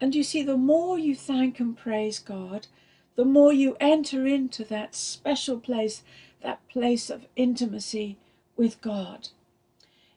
And 0.00 0.12
you 0.12 0.24
see, 0.24 0.42
the 0.42 0.56
more 0.56 0.98
you 0.98 1.14
thank 1.14 1.60
and 1.60 1.76
praise 1.76 2.18
God, 2.18 2.66
the 3.14 3.24
more 3.24 3.52
you 3.52 3.76
enter 3.78 4.26
into 4.26 4.64
that 4.64 4.96
special 4.96 5.60
place, 5.60 6.02
that 6.42 6.66
place 6.68 7.10
of 7.10 7.28
intimacy 7.36 8.18
with 8.56 8.80
God. 8.80 9.28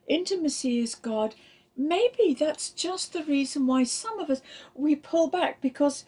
Intimacy 0.08 0.80
is 0.80 0.96
God 0.96 1.36
maybe 1.78 2.34
that's 2.34 2.70
just 2.70 3.12
the 3.12 3.22
reason 3.22 3.66
why 3.66 3.84
some 3.84 4.18
of 4.18 4.28
us 4.28 4.42
we 4.74 4.96
pull 4.96 5.28
back 5.28 5.60
because 5.60 6.04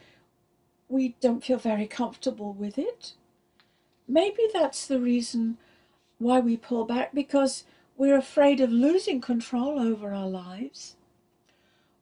we 0.89 1.15
don't 1.21 1.45
feel 1.45 1.59
very 1.59 1.87
comfortable 1.87 2.53
with 2.53 2.77
it. 2.77 3.15
Maybe 4.09 4.43
that's 4.53 4.87
the 4.87 4.99
reason 4.99 5.57
why 6.19 6.41
we 6.41 6.57
pull 6.57 6.85
back 6.85 7.15
because 7.15 7.65
we're 7.97 8.19
afraid 8.19 8.61
of 8.61 8.73
losing 8.73 9.21
control 9.21 9.79
over 9.79 10.13
our 10.13 10.29
lives. 10.29 10.97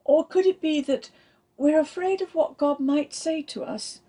Or 0.03 0.25
could 0.25 0.47
it 0.47 0.59
be 0.59 0.81
that 0.81 1.11
we're 1.55 1.79
afraid 1.79 2.21
of 2.21 2.33
what 2.33 2.57
God 2.57 2.79
might 2.79 3.13
say 3.13 3.43
to 3.43 3.63
us, 3.63 4.01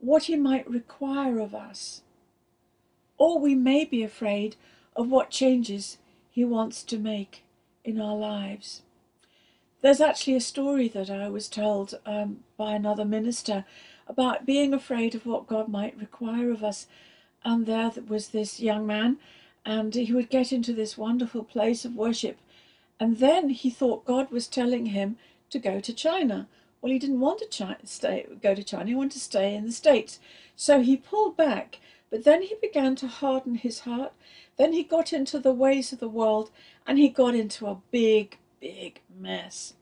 what 0.00 0.24
He 0.24 0.34
might 0.34 0.68
require 0.68 1.38
of 1.38 1.54
us? 1.54 2.02
Or 3.16 3.38
we 3.38 3.54
may 3.54 3.84
be 3.84 4.02
afraid 4.02 4.56
of 4.96 5.08
what 5.08 5.30
changes 5.30 5.98
He 6.28 6.44
wants 6.44 6.82
to 6.82 6.98
make 6.98 7.44
in 7.84 8.00
our 8.00 8.16
lives. 8.16 8.82
There's 9.82 10.00
actually 10.00 10.36
a 10.36 10.40
story 10.40 10.88
that 10.88 11.10
I 11.10 11.28
was 11.28 11.48
told 11.48 11.98
um, 12.06 12.40
by 12.56 12.74
another 12.74 13.04
minister 13.04 13.64
about 14.08 14.46
being 14.46 14.72
afraid 14.72 15.14
of 15.14 15.26
what 15.26 15.46
God 15.46 15.68
might 15.68 15.98
require 15.98 16.50
of 16.50 16.64
us. 16.64 16.86
And 17.44 17.66
there 17.66 17.92
was 18.08 18.28
this 18.28 18.58
young 18.58 18.86
man, 18.86 19.18
and 19.64 19.94
he 19.94 20.12
would 20.12 20.30
get 20.30 20.52
into 20.52 20.72
this 20.72 20.98
wonderful 20.98 21.44
place 21.44 21.84
of 21.84 21.94
worship. 21.94 22.38
And 22.98 23.18
then 23.18 23.50
he 23.50 23.70
thought 23.70 24.04
God 24.04 24.30
was 24.30 24.46
telling 24.48 24.86
him 24.86 25.18
to 25.50 25.58
go 25.58 25.80
to 25.80 25.92
China. 25.92 26.48
Well, 26.80 26.92
he 26.92 26.98
didn't 26.98 27.20
want 27.20 27.40
to 27.40 27.46
chi- 27.46 27.76
stay, 27.84 28.26
go 28.42 28.54
to 28.54 28.64
China, 28.64 28.86
he 28.86 28.94
wanted 28.94 29.12
to 29.12 29.20
stay 29.20 29.54
in 29.54 29.66
the 29.66 29.72
States. 29.72 30.18
So 30.56 30.80
he 30.80 30.96
pulled 30.96 31.36
back, 31.36 31.78
but 32.10 32.24
then 32.24 32.42
he 32.42 32.54
began 32.60 32.96
to 32.96 33.08
harden 33.08 33.56
his 33.56 33.80
heart. 33.80 34.12
Then 34.56 34.72
he 34.72 34.82
got 34.82 35.12
into 35.12 35.38
the 35.38 35.52
ways 35.52 35.92
of 35.92 36.00
the 36.00 36.08
world 36.08 36.50
and 36.86 36.98
he 36.98 37.08
got 37.08 37.34
into 37.34 37.66
a 37.66 37.80
big, 37.90 38.38
big 38.60 39.00
mess. 39.14 39.74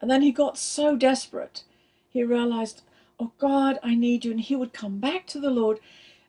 And 0.00 0.10
then 0.10 0.22
he 0.22 0.32
got 0.32 0.58
so 0.58 0.96
desperate, 0.96 1.64
he 2.08 2.22
realized, 2.22 2.82
oh 3.18 3.32
God, 3.38 3.78
I 3.82 3.94
need 3.94 4.24
you. 4.24 4.30
And 4.30 4.40
he 4.40 4.56
would 4.56 4.72
come 4.72 4.98
back 4.98 5.26
to 5.28 5.40
the 5.40 5.50
Lord 5.50 5.80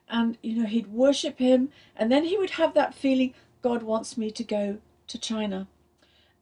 and, 0.08 0.38
you 0.42 0.60
know, 0.60 0.66
he'd 0.66 0.88
worship 0.88 1.38
him. 1.38 1.70
And 1.96 2.10
then 2.10 2.24
he 2.24 2.36
would 2.36 2.50
have 2.50 2.74
that 2.74 2.94
feeling, 2.94 3.34
God 3.62 3.82
wants 3.82 4.16
me 4.16 4.30
to 4.30 4.44
go 4.44 4.78
to 5.06 5.18
China. 5.18 5.68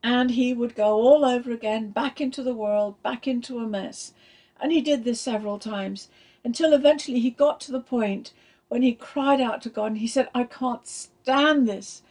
And 0.02 0.32
he 0.32 0.52
would 0.54 0.76
go 0.76 0.92
all 0.94 1.24
over 1.24 1.50
again, 1.50 1.90
back 1.90 2.20
into 2.20 2.42
the 2.42 2.54
world, 2.54 3.02
back 3.02 3.26
into 3.26 3.58
a 3.58 3.66
mess. 3.66 4.12
And 4.60 4.72
he 4.72 4.80
did 4.80 5.04
this 5.04 5.20
several 5.20 5.58
times 5.58 6.08
until 6.44 6.72
eventually 6.72 7.20
he 7.20 7.30
got 7.30 7.60
to 7.62 7.72
the 7.72 7.80
point 7.80 8.32
when 8.68 8.82
he 8.82 8.94
cried 8.94 9.40
out 9.40 9.62
to 9.62 9.70
God 9.70 9.86
and 9.86 9.98
he 9.98 10.06
said, 10.06 10.28
I 10.34 10.44
can't 10.44 10.86
stand 10.86 11.68
this. 11.68 12.02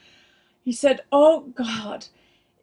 He 0.64 0.72
said, 0.72 1.02
Oh 1.12 1.42
God, 1.56 2.08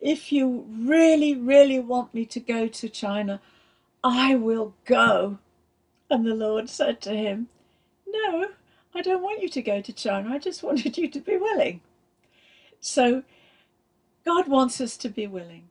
if 0.03 0.33
you 0.33 0.67
really, 0.69 1.37
really 1.37 1.79
want 1.79 2.13
me 2.13 2.27
to 2.27 2.41
go 2.41 2.67
to 2.67 2.89
China, 2.89 3.41
I 4.03 4.35
will 4.35 4.75
go. 4.85 5.39
And 6.11 6.27
the 6.27 6.35
Lord 6.35 6.69
said 6.69 7.01
to 7.03 7.15
him, 7.15 7.49
No, 8.07 8.49
I 8.95 9.01
don't 9.01 9.23
want 9.23 9.41
you 9.41 9.49
to 9.49 9.63
go 9.63 9.81
to 9.81 9.93
China. 9.93 10.31
I 10.31 10.39
just 10.39 10.63
wanted 10.63 10.99
you 10.99 11.09
to 11.09 11.21
be 11.21 11.37
willing. 11.37 11.81
So 12.81 13.23
God 14.25 14.49
wants 14.49 14.81
us 14.81 14.97
to 14.99 15.09
be 15.09 15.29
willing. 15.29 15.69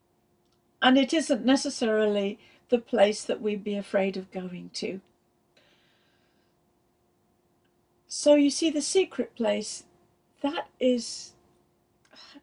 And 0.81 0.97
it 0.97 1.13
isn't 1.13 1.45
necessarily 1.45 2.39
the 2.69 2.79
place 2.79 3.23
that 3.25 3.41
we'd 3.41 3.65
be 3.65 3.75
afraid 3.75 4.15
of 4.15 4.31
going 4.31 4.71
to. 4.75 5.01
So 8.07 8.35
you 8.35 8.49
see, 8.49 8.69
the 8.69 8.81
secret 8.81 9.35
place, 9.35 9.83
that 10.41 10.69
is 10.79 11.33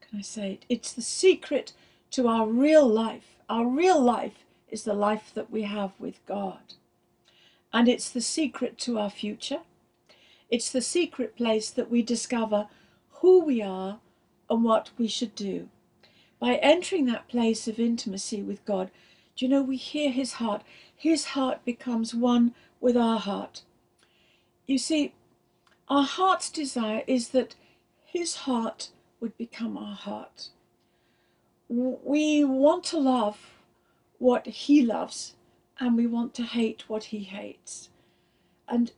can 0.08 0.18
I 0.18 0.22
say 0.22 0.52
it? 0.52 0.64
It's 0.68 0.92
the 0.92 1.02
secret 1.02 1.72
to 2.12 2.28
our 2.28 2.46
real 2.46 2.86
life. 2.86 3.36
Our 3.48 3.66
real 3.66 4.00
life 4.00 4.44
is 4.70 4.84
the 4.84 4.94
life 4.94 5.32
that 5.34 5.50
we 5.50 5.62
have 5.62 5.92
with 5.98 6.24
God. 6.26 6.74
And 7.72 7.88
it's 7.88 8.08
the 8.08 8.20
secret 8.20 8.78
to 8.78 8.98
our 8.98 9.10
future. 9.10 9.60
It's 10.50 10.70
the 10.70 10.80
secret 10.80 11.36
place 11.36 11.70
that 11.70 11.90
we 11.90 12.02
discover 12.02 12.68
who 13.20 13.44
we 13.44 13.60
are 13.60 13.98
and 14.48 14.64
what 14.64 14.90
we 14.96 15.08
should 15.08 15.34
do. 15.34 15.68
By 16.40 16.54
entering 16.56 17.06
that 17.06 17.28
place 17.28 17.68
of 17.68 17.78
intimacy 17.78 18.42
with 18.42 18.64
God, 18.64 18.90
do 19.36 19.44
you 19.44 19.50
know 19.50 19.62
we 19.62 19.76
hear 19.76 20.10
his 20.10 20.34
heart? 20.34 20.62
His 20.94 21.26
heart 21.26 21.64
becomes 21.64 22.14
one 22.14 22.54
with 22.80 22.96
our 22.96 23.18
heart. 23.18 23.62
You 24.66 24.78
see, 24.78 25.12
our 25.88 26.04
heart's 26.04 26.50
desire 26.50 27.02
is 27.06 27.28
that 27.30 27.56
his 28.04 28.36
heart 28.36 28.90
would 29.20 29.36
become 29.36 29.76
our 29.76 29.94
heart. 29.94 30.48
We 31.68 32.44
want 32.44 32.84
to 32.84 32.98
love 32.98 33.38
what 34.18 34.46
he 34.46 34.82
loves 34.82 35.34
and 35.78 35.96
we 35.96 36.06
want 36.06 36.34
to 36.34 36.42
hate 36.42 36.84
what 36.88 37.04
he 37.04 37.20
hates. 37.20 37.90
And 38.68 38.92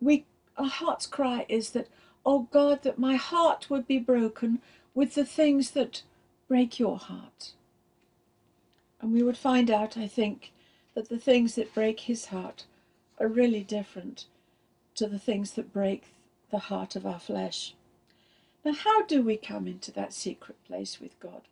we 0.00 0.24
our 0.56 0.68
heart's 0.68 1.06
cry 1.06 1.46
is 1.48 1.70
that, 1.70 1.88
oh 2.24 2.48
God, 2.50 2.82
that 2.82 2.98
my 2.98 3.16
heart 3.16 3.68
would 3.70 3.86
be 3.86 3.98
broken 3.98 4.60
with 4.94 5.14
the 5.14 5.24
things 5.24 5.72
that 5.72 6.02
break 6.48 6.78
your 6.78 6.98
heart. 6.98 7.52
And 9.00 9.12
we 9.12 9.22
would 9.22 9.36
find 9.36 9.70
out, 9.70 9.96
I 9.96 10.06
think, 10.06 10.52
that 10.94 11.08
the 11.08 11.18
things 11.18 11.56
that 11.56 11.74
break 11.74 12.00
his 12.00 12.26
heart 12.26 12.64
are 13.18 13.28
really 13.28 13.62
different 13.62 14.26
to 14.94 15.08
the 15.08 15.18
things 15.18 15.52
that 15.52 15.72
break 15.72 16.04
the 16.50 16.58
heart 16.58 16.94
of 16.94 17.04
our 17.04 17.18
flesh. 17.18 17.74
Now, 18.64 18.72
how 18.72 19.02
do 19.02 19.22
we 19.22 19.36
come 19.36 19.66
into 19.66 19.92
that 19.92 20.14
secret 20.14 20.56
place 20.66 20.98
with 20.98 21.18
God? 21.20 21.42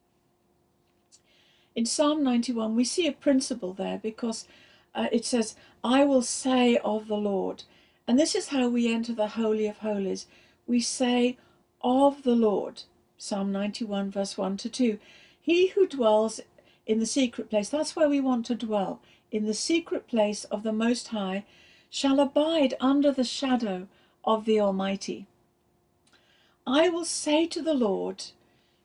In 1.74 1.84
Psalm 1.84 2.22
91, 2.22 2.74
we 2.74 2.84
see 2.84 3.06
a 3.06 3.12
principle 3.12 3.74
there 3.74 3.98
because 4.02 4.46
uh, 4.94 5.08
it 5.12 5.24
says, 5.24 5.54
I 5.84 6.04
will 6.04 6.22
say 6.22 6.78
of 6.78 7.08
the 7.08 7.16
Lord. 7.16 7.64
And 8.06 8.18
this 8.18 8.34
is 8.34 8.48
how 8.48 8.68
we 8.68 8.92
enter 8.92 9.12
the 9.12 9.28
Holy 9.28 9.66
of 9.66 9.78
Holies. 9.78 10.26
We 10.66 10.80
say 10.80 11.36
of 11.82 12.22
the 12.22 12.34
Lord. 12.34 12.84
Psalm 13.18 13.52
91, 13.52 14.10
verse 14.10 14.38
1 14.38 14.56
to 14.58 14.68
2. 14.68 14.98
He 15.40 15.68
who 15.68 15.86
dwells 15.86 16.40
in 16.86 16.98
the 16.98 17.06
secret 17.06 17.50
place, 17.50 17.68
that's 17.68 17.94
where 17.94 18.08
we 18.08 18.20
want 18.20 18.46
to 18.46 18.54
dwell, 18.54 19.00
in 19.30 19.44
the 19.44 19.54
secret 19.54 20.06
place 20.06 20.44
of 20.44 20.62
the 20.62 20.72
Most 20.72 21.08
High, 21.08 21.44
shall 21.90 22.20
abide 22.20 22.74
under 22.80 23.12
the 23.12 23.24
shadow 23.24 23.86
of 24.24 24.44
the 24.44 24.60
Almighty. 24.60 25.26
I 26.66 26.88
will 26.88 27.04
say 27.04 27.46
to 27.48 27.60
the 27.60 27.74
Lord, 27.74 28.24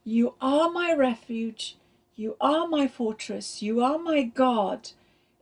You 0.04 0.34
are 0.42 0.72
my 0.72 0.94
refuge, 0.94 1.78
you 2.16 2.36
are 2.42 2.68
my 2.68 2.88
fortress, 2.88 3.62
you 3.62 3.82
are 3.84 4.00
my 4.00 4.24
God, 4.24 4.90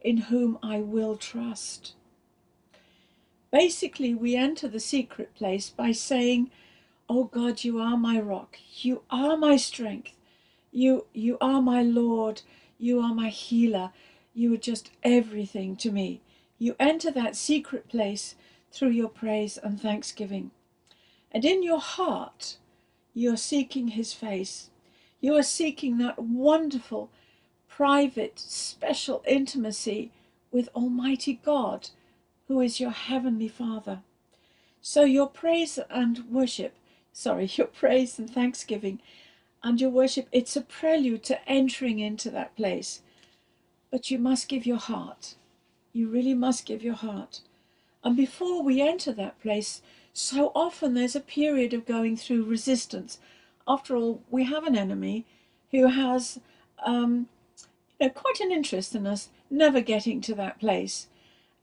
in 0.01 0.17
whom 0.17 0.59
I 0.61 0.79
will 0.81 1.15
trust. 1.15 1.93
Basically, 3.51 4.13
we 4.13 4.35
enter 4.35 4.67
the 4.67 4.81
secret 4.81 5.33
place 5.33 5.69
by 5.69 5.93
saying, 5.93 6.51
Oh 7.07 7.23
God, 7.23 7.63
you 7.63 7.79
are 7.79 7.95
my 7.95 8.19
rock, 8.19 8.57
you 8.81 9.03
are 9.09 9.37
my 9.37 9.55
strength, 9.55 10.17
you, 10.73 11.05
you 11.13 11.37
are 11.39 11.61
my 11.61 11.83
Lord, 11.83 12.41
you 12.77 12.99
are 12.99 13.13
my 13.13 13.29
healer, 13.29 13.91
you 14.33 14.53
are 14.53 14.57
just 14.57 14.91
everything 15.03 15.77
to 15.77 15.89
me. 15.89 16.19
You 16.59 16.75
enter 16.81 17.11
that 17.11 17.37
secret 17.37 17.87
place 17.87 18.35
through 18.73 18.89
your 18.89 19.07
praise 19.07 19.57
and 19.57 19.79
thanksgiving. 19.79 20.51
And 21.35 21.43
in 21.43 21.63
your 21.63 21.81
heart, 21.81 22.55
you 23.13 23.33
are 23.33 23.37
seeking 23.37 23.89
his 23.89 24.13
face. 24.13 24.69
You 25.19 25.35
are 25.35 25.43
seeking 25.43 25.97
that 25.97 26.17
wonderful, 26.17 27.09
private, 27.67 28.39
special 28.39 29.21
intimacy 29.27 30.11
with 30.49 30.69
Almighty 30.73 31.41
God, 31.43 31.89
who 32.47 32.61
is 32.61 32.79
your 32.79 32.91
Heavenly 32.91 33.49
Father. 33.49 33.99
So 34.81 35.03
your 35.03 35.27
praise 35.27 35.77
and 35.89 36.23
worship, 36.31 36.73
sorry, 37.11 37.49
your 37.55 37.67
praise 37.67 38.17
and 38.17 38.29
thanksgiving 38.29 39.01
and 39.61 39.81
your 39.81 39.89
worship, 39.89 40.29
it's 40.31 40.55
a 40.55 40.61
prelude 40.61 41.25
to 41.25 41.49
entering 41.49 41.99
into 41.99 42.31
that 42.31 42.55
place. 42.55 43.01
But 43.91 44.09
you 44.09 44.19
must 44.19 44.47
give 44.47 44.65
your 44.65 44.77
heart. 44.77 45.35
You 45.91 46.07
really 46.07 46.33
must 46.33 46.65
give 46.65 46.81
your 46.81 46.95
heart. 46.95 47.41
And 48.05 48.15
before 48.15 48.63
we 48.63 48.79
enter 48.81 49.11
that 49.11 49.41
place, 49.41 49.81
so 50.17 50.53
often 50.55 50.93
there's 50.93 51.17
a 51.17 51.19
period 51.19 51.73
of 51.73 51.85
going 51.85 52.15
through 52.15 52.45
resistance. 52.45 53.19
After 53.67 53.97
all, 53.97 54.21
we 54.29 54.45
have 54.45 54.63
an 54.63 54.77
enemy 54.77 55.25
who 55.71 55.87
has 55.87 56.39
um, 56.85 57.27
you 57.99 58.07
know, 58.07 58.13
quite 58.13 58.39
an 58.39 58.49
interest 58.49 58.95
in 58.95 59.05
us 59.05 59.27
never 59.49 59.81
getting 59.81 60.21
to 60.21 60.33
that 60.35 60.57
place. 60.57 61.07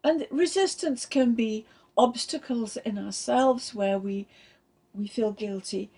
And 0.05 0.27
resistance 0.31 1.07
can 1.07 1.33
be 1.33 1.65
obstacles 1.97 2.77
in 2.77 2.99
ourselves 2.99 3.75
where 3.75 3.99
we 3.99 4.27
we 4.95 5.07
feel 5.07 5.33
guilty. 5.33 5.89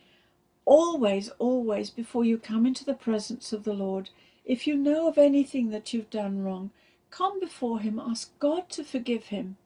Always, 0.65 1.31
always, 1.41 1.91
before 1.91 2.25
you 2.25 2.39
come 2.39 2.67
into 2.67 2.85
the 2.85 2.95
presence 2.95 3.53
of 3.53 3.65
the 3.65 3.75
Lord, 3.75 4.11
if 4.45 4.69
you 4.69 4.77
know 4.77 5.09
of 5.09 5.19
anything 5.19 5.71
that 5.71 5.93
you've 5.93 6.11
done 6.11 6.45
wrong, 6.45 6.71
come 7.11 7.41
before 7.41 7.81
Him, 7.81 7.99
ask 7.99 8.31
God 8.39 8.69
to 8.71 8.85
forgive 8.85 9.25
Him 9.25 9.57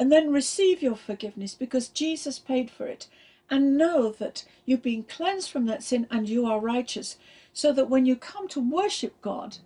and 0.00 0.10
then 0.10 0.32
receive 0.32 0.82
your 0.82 0.96
forgiveness 0.96 1.54
because 1.54 1.88
Jesus 1.88 2.38
paid 2.38 2.70
for 2.70 2.86
it. 2.86 3.06
And 3.50 3.76
know 3.76 4.10
that 4.12 4.44
you've 4.64 4.82
been 4.82 5.02
cleansed 5.02 5.50
from 5.50 5.66
that 5.66 5.82
sin 5.82 6.06
and 6.10 6.26
you 6.26 6.46
are 6.46 6.58
righteous, 6.58 7.18
so 7.52 7.70
that 7.74 7.90
when 7.90 8.06
you 8.06 8.16
come 8.16 8.48
to 8.48 8.60
worship 8.60 9.20
God, 9.20 9.58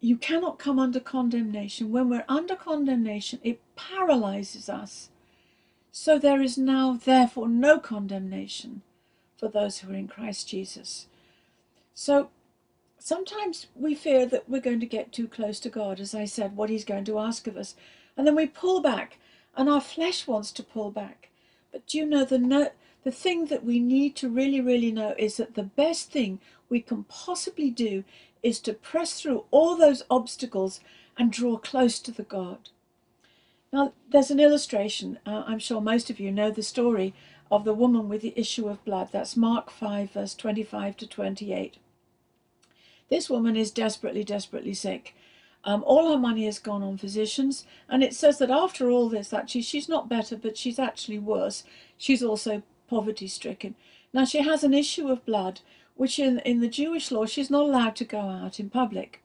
you 0.00 0.16
cannot 0.16 0.60
come 0.60 0.78
under 0.78 1.00
condemnation. 1.00 1.90
When 1.90 2.10
we're 2.10 2.26
under 2.28 2.54
condemnation, 2.54 3.40
it 3.42 3.60
paralyzes 3.74 4.68
us. 4.68 5.08
So 5.90 6.16
there 6.16 6.40
is 6.40 6.56
now, 6.56 7.00
therefore, 7.04 7.48
no 7.48 7.80
condemnation 7.80 8.82
for 9.36 9.48
those 9.48 9.78
who 9.78 9.90
are 9.90 9.96
in 9.96 10.06
Christ 10.06 10.48
Jesus. 10.48 11.08
So 11.92 12.30
sometimes 13.00 13.66
we 13.74 13.96
fear 13.96 14.26
that 14.26 14.48
we're 14.48 14.60
going 14.60 14.80
to 14.80 14.86
get 14.86 15.10
too 15.10 15.26
close 15.26 15.58
to 15.60 15.70
God, 15.70 15.98
as 15.98 16.14
I 16.14 16.24
said, 16.24 16.54
what 16.54 16.70
He's 16.70 16.84
going 16.84 17.04
to 17.06 17.18
ask 17.18 17.48
of 17.48 17.56
us. 17.56 17.74
And 18.16 18.24
then 18.26 18.36
we 18.36 18.46
pull 18.46 18.80
back 18.80 19.18
and 19.56 19.68
our 19.68 19.80
flesh 19.80 20.26
wants 20.26 20.52
to 20.52 20.62
pull 20.62 20.90
back. 20.90 21.28
But 21.72 21.86
do 21.86 21.98
you 21.98 22.06
know 22.06 22.24
the 22.24 22.38
no, 22.38 22.70
the 23.04 23.10
thing 23.10 23.46
that 23.46 23.64
we 23.64 23.80
need 23.80 24.16
to 24.16 24.28
really, 24.28 24.60
really 24.60 24.90
know 24.90 25.14
is 25.18 25.36
that 25.36 25.54
the 25.54 25.62
best 25.62 26.10
thing 26.10 26.40
we 26.68 26.80
can 26.80 27.04
possibly 27.04 27.70
do 27.70 28.04
is 28.42 28.60
to 28.60 28.72
press 28.72 29.20
through 29.20 29.44
all 29.50 29.76
those 29.76 30.02
obstacles 30.10 30.80
and 31.16 31.30
draw 31.30 31.56
close 31.56 31.98
to 32.00 32.12
the 32.12 32.22
God. 32.22 32.70
Now, 33.72 33.92
there's 34.08 34.30
an 34.30 34.40
illustration. 34.40 35.18
Uh, 35.26 35.44
I'm 35.46 35.58
sure 35.58 35.80
most 35.80 36.08
of 36.10 36.20
you 36.20 36.30
know 36.30 36.50
the 36.50 36.62
story 36.62 37.14
of 37.50 37.64
the 37.64 37.74
woman 37.74 38.08
with 38.08 38.22
the 38.22 38.32
issue 38.36 38.68
of 38.68 38.84
blood. 38.84 39.08
That's 39.12 39.36
Mark 39.36 39.70
5, 39.70 40.12
verse 40.12 40.34
25 40.34 40.96
to 40.98 41.06
28. 41.06 41.76
This 43.10 43.28
woman 43.28 43.56
is 43.56 43.70
desperately, 43.70 44.24
desperately 44.24 44.74
sick. 44.74 45.14
Um, 45.66 45.82
all 45.86 46.10
her 46.10 46.18
money 46.18 46.44
has 46.44 46.58
gone 46.58 46.82
on 46.82 46.98
physicians, 46.98 47.64
and 47.88 48.02
it 48.02 48.14
says 48.14 48.38
that 48.38 48.50
after 48.50 48.90
all 48.90 49.08
this, 49.08 49.32
actually, 49.32 49.62
she's 49.62 49.88
not 49.88 50.08
better, 50.10 50.36
but 50.36 50.58
she's 50.58 50.78
actually 50.78 51.18
worse. 51.18 51.64
She's 51.96 52.22
also 52.22 52.62
poverty 52.88 53.28
stricken. 53.28 53.74
Now, 54.12 54.24
she 54.24 54.42
has 54.42 54.62
an 54.62 54.74
issue 54.74 55.08
of 55.08 55.24
blood, 55.24 55.60
which 55.96 56.18
in, 56.18 56.38
in 56.40 56.60
the 56.60 56.68
Jewish 56.68 57.10
law, 57.10 57.24
she's 57.24 57.50
not 57.50 57.64
allowed 57.64 57.96
to 57.96 58.04
go 58.04 58.20
out 58.20 58.60
in 58.60 58.68
public. 58.68 59.22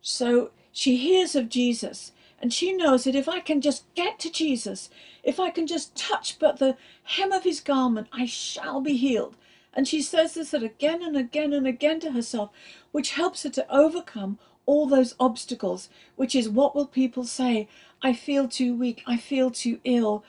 So 0.00 0.50
she 0.72 0.96
hears 0.96 1.34
of 1.34 1.48
Jesus, 1.48 2.12
and 2.40 2.52
she 2.52 2.72
knows 2.72 3.04
that 3.04 3.14
if 3.14 3.28
I 3.28 3.40
can 3.40 3.60
just 3.60 3.92
get 3.94 4.18
to 4.20 4.30
Jesus, 4.30 4.88
if 5.22 5.38
I 5.38 5.50
can 5.50 5.66
just 5.66 5.94
touch 5.94 6.38
but 6.38 6.58
the 6.58 6.76
hem 7.02 7.32
of 7.32 7.44
his 7.44 7.60
garment, 7.60 8.08
I 8.12 8.26
shall 8.26 8.80
be 8.80 8.96
healed. 8.96 9.36
And 9.74 9.86
she 9.86 10.00
says 10.00 10.34
this 10.34 10.54
again 10.54 11.02
and 11.02 11.16
again 11.16 11.52
and 11.52 11.66
again 11.66 12.00
to 12.00 12.12
herself, 12.12 12.50
which 12.92 13.12
helps 13.12 13.42
her 13.42 13.50
to 13.50 13.70
overcome 13.70 14.38
all 14.66 14.86
those 14.86 15.14
obstacles, 15.18 15.88
which 16.16 16.34
is 16.34 16.48
what 16.48 16.74
will 16.74 16.86
people 16.86 17.24
say? 17.24 17.68
I 18.02 18.12
feel 18.12 18.48
too 18.48 18.74
weak. 18.74 19.02
I 19.06 19.16
feel 19.16 19.50
too 19.50 19.80
ill. 19.84 20.24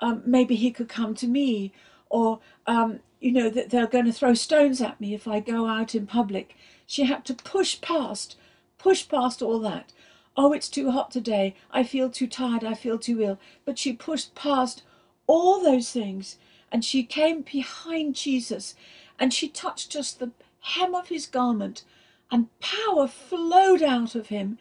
Um, 0.00 0.22
maybe 0.26 0.56
he 0.56 0.70
could 0.70 0.88
come 0.88 1.14
to 1.16 1.28
me, 1.28 1.72
or 2.10 2.40
um, 2.66 3.00
you 3.20 3.30
know 3.32 3.48
that 3.50 3.70
they're 3.70 3.86
going 3.86 4.06
to 4.06 4.12
throw 4.12 4.34
stones 4.34 4.80
at 4.80 5.00
me 5.00 5.14
if 5.14 5.28
I 5.28 5.40
go 5.40 5.66
out 5.66 5.94
in 5.94 6.06
public. 6.06 6.56
She 6.86 7.04
had 7.04 7.24
to 7.26 7.34
push 7.34 7.80
past, 7.80 8.36
push 8.78 9.08
past 9.08 9.40
all 9.42 9.60
that. 9.60 9.92
Oh, 10.36 10.52
it's 10.52 10.68
too 10.68 10.90
hot 10.90 11.10
today. 11.10 11.54
I 11.70 11.84
feel 11.84 12.10
too 12.10 12.26
tired. 12.26 12.64
I 12.64 12.74
feel 12.74 12.98
too 12.98 13.20
ill. 13.20 13.38
But 13.64 13.78
she 13.78 13.92
pushed 13.92 14.34
past 14.34 14.82
all 15.26 15.62
those 15.62 15.90
things 15.90 16.38
and 16.70 16.84
she 16.84 17.04
came 17.04 17.42
behind 17.42 18.14
Jesus 18.14 18.74
and 19.18 19.32
she 19.32 19.48
touched 19.48 19.90
just 19.90 20.18
the 20.18 20.30
hem 20.60 20.94
of 20.94 21.08
his 21.08 21.26
garment 21.26 21.84
and 22.32 22.48
power 22.60 23.06
flowed 23.06 23.82
out 23.82 24.14
of 24.14 24.28
him 24.28 24.58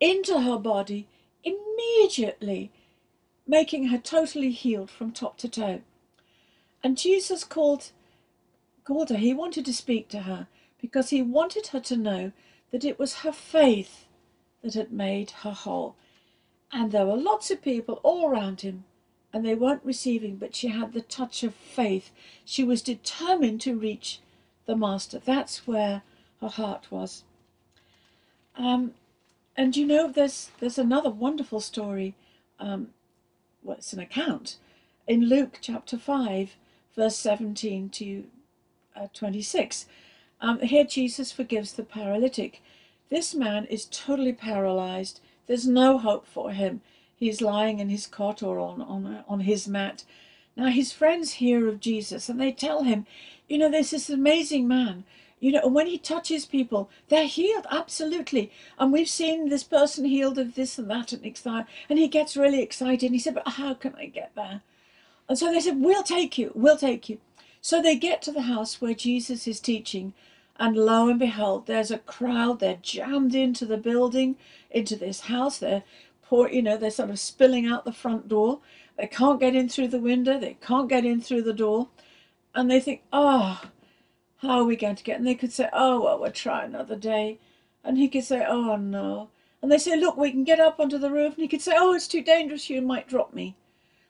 into 0.00 0.40
her 0.40 0.58
body 0.58 1.06
immediately, 1.44 2.72
making 3.46 3.86
her 3.86 3.98
totally 3.98 4.50
healed 4.50 4.90
from 4.90 5.12
top 5.12 5.38
to 5.38 5.48
toe. 5.48 5.80
And 6.82 6.98
Jesus 6.98 7.44
called, 7.44 7.92
called 8.84 9.10
her, 9.10 9.16
he 9.16 9.32
wanted 9.32 9.64
to 9.66 9.72
speak 9.72 10.08
to 10.08 10.22
her 10.22 10.48
because 10.80 11.10
he 11.10 11.22
wanted 11.22 11.68
her 11.68 11.78
to 11.80 11.96
know 11.96 12.32
that 12.72 12.84
it 12.84 12.98
was 12.98 13.18
her 13.18 13.32
faith 13.32 14.06
that 14.62 14.74
had 14.74 14.92
made 14.92 15.30
her 15.42 15.52
whole. 15.52 15.94
And 16.72 16.90
there 16.90 17.06
were 17.06 17.16
lots 17.16 17.52
of 17.52 17.62
people 17.62 18.00
all 18.02 18.28
around 18.28 18.62
him 18.62 18.84
and 19.32 19.46
they 19.46 19.54
weren't 19.54 19.84
receiving, 19.84 20.36
but 20.36 20.56
she 20.56 20.68
had 20.68 20.92
the 20.92 21.00
touch 21.00 21.44
of 21.44 21.54
faith. 21.54 22.10
She 22.44 22.64
was 22.64 22.82
determined 22.82 23.60
to 23.60 23.78
reach 23.78 24.20
the 24.66 24.76
Master. 24.76 25.20
That's 25.24 25.68
where 25.68 26.02
her 26.42 26.48
heart 26.48 26.88
was. 26.90 27.24
Um, 28.56 28.92
and 29.56 29.76
you 29.76 29.86
know, 29.86 30.10
there's 30.10 30.50
there's 30.60 30.78
another 30.78 31.10
wonderful 31.10 31.60
story. 31.60 32.14
Um, 32.60 32.88
well, 33.62 33.78
it's 33.78 33.92
an 33.92 34.00
account 34.00 34.58
in 35.06 35.28
Luke 35.28 35.58
chapter 35.60 35.96
five, 35.96 36.56
verse 36.94 37.16
seventeen 37.16 37.88
to 37.90 38.24
uh, 38.94 39.06
twenty-six. 39.14 39.86
Um, 40.40 40.60
here, 40.60 40.84
Jesus 40.84 41.32
forgives 41.32 41.72
the 41.72 41.84
paralytic. 41.84 42.60
This 43.08 43.34
man 43.34 43.64
is 43.66 43.86
totally 43.86 44.32
paralyzed. 44.32 45.20
There's 45.46 45.66
no 45.66 45.98
hope 45.98 46.26
for 46.26 46.50
him. 46.50 46.80
He's 47.14 47.40
lying 47.40 47.78
in 47.78 47.88
his 47.88 48.06
cot 48.06 48.42
or 48.42 48.58
on 48.58 48.82
on 48.82 49.24
on 49.28 49.40
his 49.40 49.68
mat. 49.68 50.04
Now 50.56 50.66
his 50.66 50.92
friends 50.92 51.34
hear 51.34 51.68
of 51.68 51.80
Jesus 51.80 52.28
and 52.28 52.40
they 52.40 52.52
tell 52.52 52.82
him, 52.82 53.06
you 53.48 53.58
know, 53.58 53.70
there's 53.70 53.90
this 53.90 54.10
amazing 54.10 54.68
man 54.68 55.04
you 55.42 55.50
know, 55.50 55.60
and 55.64 55.74
when 55.74 55.88
he 55.88 55.98
touches 55.98 56.46
people, 56.46 56.88
they're 57.08 57.26
healed, 57.26 57.66
absolutely. 57.68 58.52
And 58.78 58.92
we've 58.92 59.08
seen 59.08 59.48
this 59.48 59.64
person 59.64 60.04
healed 60.04 60.38
of 60.38 60.54
this 60.54 60.78
and 60.78 60.88
that 60.88 61.12
and 61.12 61.24
that. 61.24 61.66
And 61.88 61.98
he 61.98 62.06
gets 62.06 62.36
really 62.36 62.62
excited. 62.62 63.06
And 63.06 63.14
he 63.16 63.18
said, 63.18 63.34
but 63.34 63.48
how 63.48 63.74
can 63.74 63.92
I 63.96 64.06
get 64.06 64.30
there? 64.36 64.62
And 65.28 65.36
so 65.36 65.50
they 65.50 65.58
said, 65.58 65.80
we'll 65.80 66.04
take 66.04 66.38
you, 66.38 66.52
we'll 66.54 66.76
take 66.76 67.08
you. 67.08 67.18
So 67.60 67.82
they 67.82 67.96
get 67.96 68.22
to 68.22 68.30
the 68.30 68.42
house 68.42 68.80
where 68.80 68.94
Jesus 68.94 69.48
is 69.48 69.58
teaching. 69.58 70.14
And 70.58 70.76
lo 70.76 71.08
and 71.08 71.18
behold, 71.18 71.66
there's 71.66 71.90
a 71.90 71.98
crowd. 71.98 72.60
They're 72.60 72.78
jammed 72.80 73.34
into 73.34 73.66
the 73.66 73.78
building, 73.78 74.36
into 74.70 74.94
this 74.94 75.22
house. 75.22 75.58
They're 75.58 75.82
pour, 76.22 76.48
you 76.48 76.62
know, 76.62 76.76
they're 76.76 76.92
sort 76.92 77.10
of 77.10 77.18
spilling 77.18 77.66
out 77.66 77.84
the 77.84 77.92
front 77.92 78.28
door. 78.28 78.60
They 78.96 79.08
can't 79.08 79.40
get 79.40 79.56
in 79.56 79.68
through 79.68 79.88
the 79.88 79.98
window. 79.98 80.38
They 80.38 80.56
can't 80.60 80.88
get 80.88 81.04
in 81.04 81.20
through 81.20 81.42
the 81.42 81.52
door. 81.52 81.88
And 82.54 82.70
they 82.70 82.78
think, 82.78 83.02
oh, 83.12 83.60
how 84.42 84.58
are 84.58 84.64
we 84.64 84.76
going 84.76 84.96
to 84.96 85.04
get? 85.04 85.18
And 85.18 85.26
they 85.26 85.34
could 85.34 85.52
say, 85.52 85.68
oh, 85.72 86.02
well, 86.02 86.20
we'll 86.20 86.32
try 86.32 86.64
another 86.64 86.96
day. 86.96 87.38
And 87.82 87.96
he 87.96 88.08
could 88.08 88.24
say, 88.24 88.44
oh, 88.46 88.76
no. 88.76 89.30
And 89.62 89.72
they 89.72 89.78
say, 89.78 89.96
look, 89.96 90.16
we 90.16 90.30
can 90.30 90.44
get 90.44 90.60
up 90.60 90.78
onto 90.78 90.98
the 90.98 91.10
roof. 91.10 91.34
And 91.34 91.42
he 91.42 91.48
could 91.48 91.62
say, 91.62 91.74
oh, 91.76 91.94
it's 91.94 92.08
too 92.08 92.22
dangerous. 92.22 92.68
You 92.68 92.82
might 92.82 93.08
drop 93.08 93.32
me. 93.32 93.56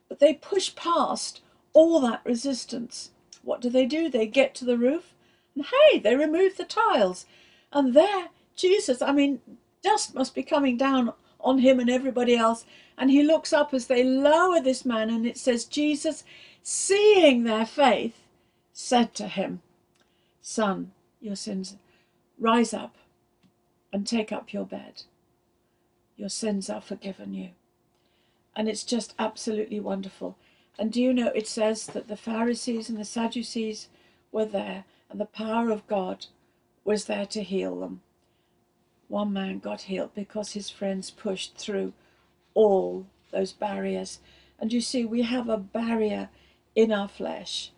But 0.08 0.18
they 0.18 0.34
push 0.34 0.74
past 0.74 1.40
all 1.72 2.00
that 2.00 2.22
resistance. 2.24 3.10
What 3.42 3.60
do 3.60 3.70
they 3.70 3.86
do? 3.86 4.08
They 4.08 4.26
get 4.26 4.54
to 4.56 4.64
the 4.64 4.76
roof 4.76 5.14
and 5.54 5.64
hey, 5.66 5.98
they 5.98 6.16
remove 6.16 6.56
the 6.56 6.64
tiles. 6.64 7.26
And 7.72 7.94
there, 7.94 8.28
Jesus, 8.56 9.02
I 9.02 9.12
mean, 9.12 9.40
dust 9.82 10.14
must 10.14 10.34
be 10.34 10.42
coming 10.42 10.76
down 10.76 11.12
on 11.40 11.58
him 11.58 11.80
and 11.80 11.90
everybody 11.90 12.36
else. 12.36 12.64
And 12.96 13.10
he 13.10 13.22
looks 13.22 13.52
up 13.52 13.74
as 13.74 13.86
they 13.86 14.04
lower 14.04 14.60
this 14.60 14.84
man, 14.84 15.10
and 15.10 15.26
it 15.26 15.38
says, 15.38 15.64
Jesus, 15.64 16.24
seeing 16.62 17.44
their 17.44 17.66
faith, 17.66 18.26
said 18.72 19.14
to 19.14 19.26
him, 19.26 19.62
Son, 20.42 20.90
your 21.20 21.36
sins, 21.36 21.76
rise 22.38 22.74
up 22.74 22.96
and 23.92 24.06
take 24.06 24.32
up 24.32 24.52
your 24.52 24.66
bed. 24.66 25.04
Your 26.16 26.28
sins 26.28 26.68
are 26.68 26.80
forgiven 26.80 27.32
you. 27.32 27.50
And 28.54 28.68
it's 28.68 28.84
just 28.84 29.14
absolutely 29.18 29.80
wonderful. 29.80 30.36
And 30.78 30.92
do 30.92 31.00
you 31.00 31.14
know, 31.14 31.28
it 31.28 31.46
says 31.46 31.86
that 31.86 32.08
the 32.08 32.16
Pharisees 32.16 32.88
and 32.88 32.98
the 32.98 33.04
Sadducees 33.04 33.88
were 34.32 34.44
there, 34.44 34.84
and 35.08 35.20
the 35.20 35.26
power 35.26 35.70
of 35.70 35.86
God 35.86 36.26
was 36.84 37.04
there 37.04 37.26
to 37.26 37.42
heal 37.42 37.80
them. 37.80 38.00
One 39.08 39.32
man 39.32 39.58
got 39.58 39.82
healed 39.82 40.14
because 40.14 40.52
his 40.52 40.70
friends 40.70 41.10
pushed 41.10 41.56
through 41.56 41.92
all 42.54 43.06
those 43.30 43.52
barriers. 43.52 44.18
And 44.58 44.72
you 44.72 44.80
see, 44.80 45.04
we 45.04 45.22
have 45.22 45.48
a 45.48 45.58
barrier 45.58 46.30
in 46.74 46.90
our 46.90 47.08
flesh. 47.08 47.70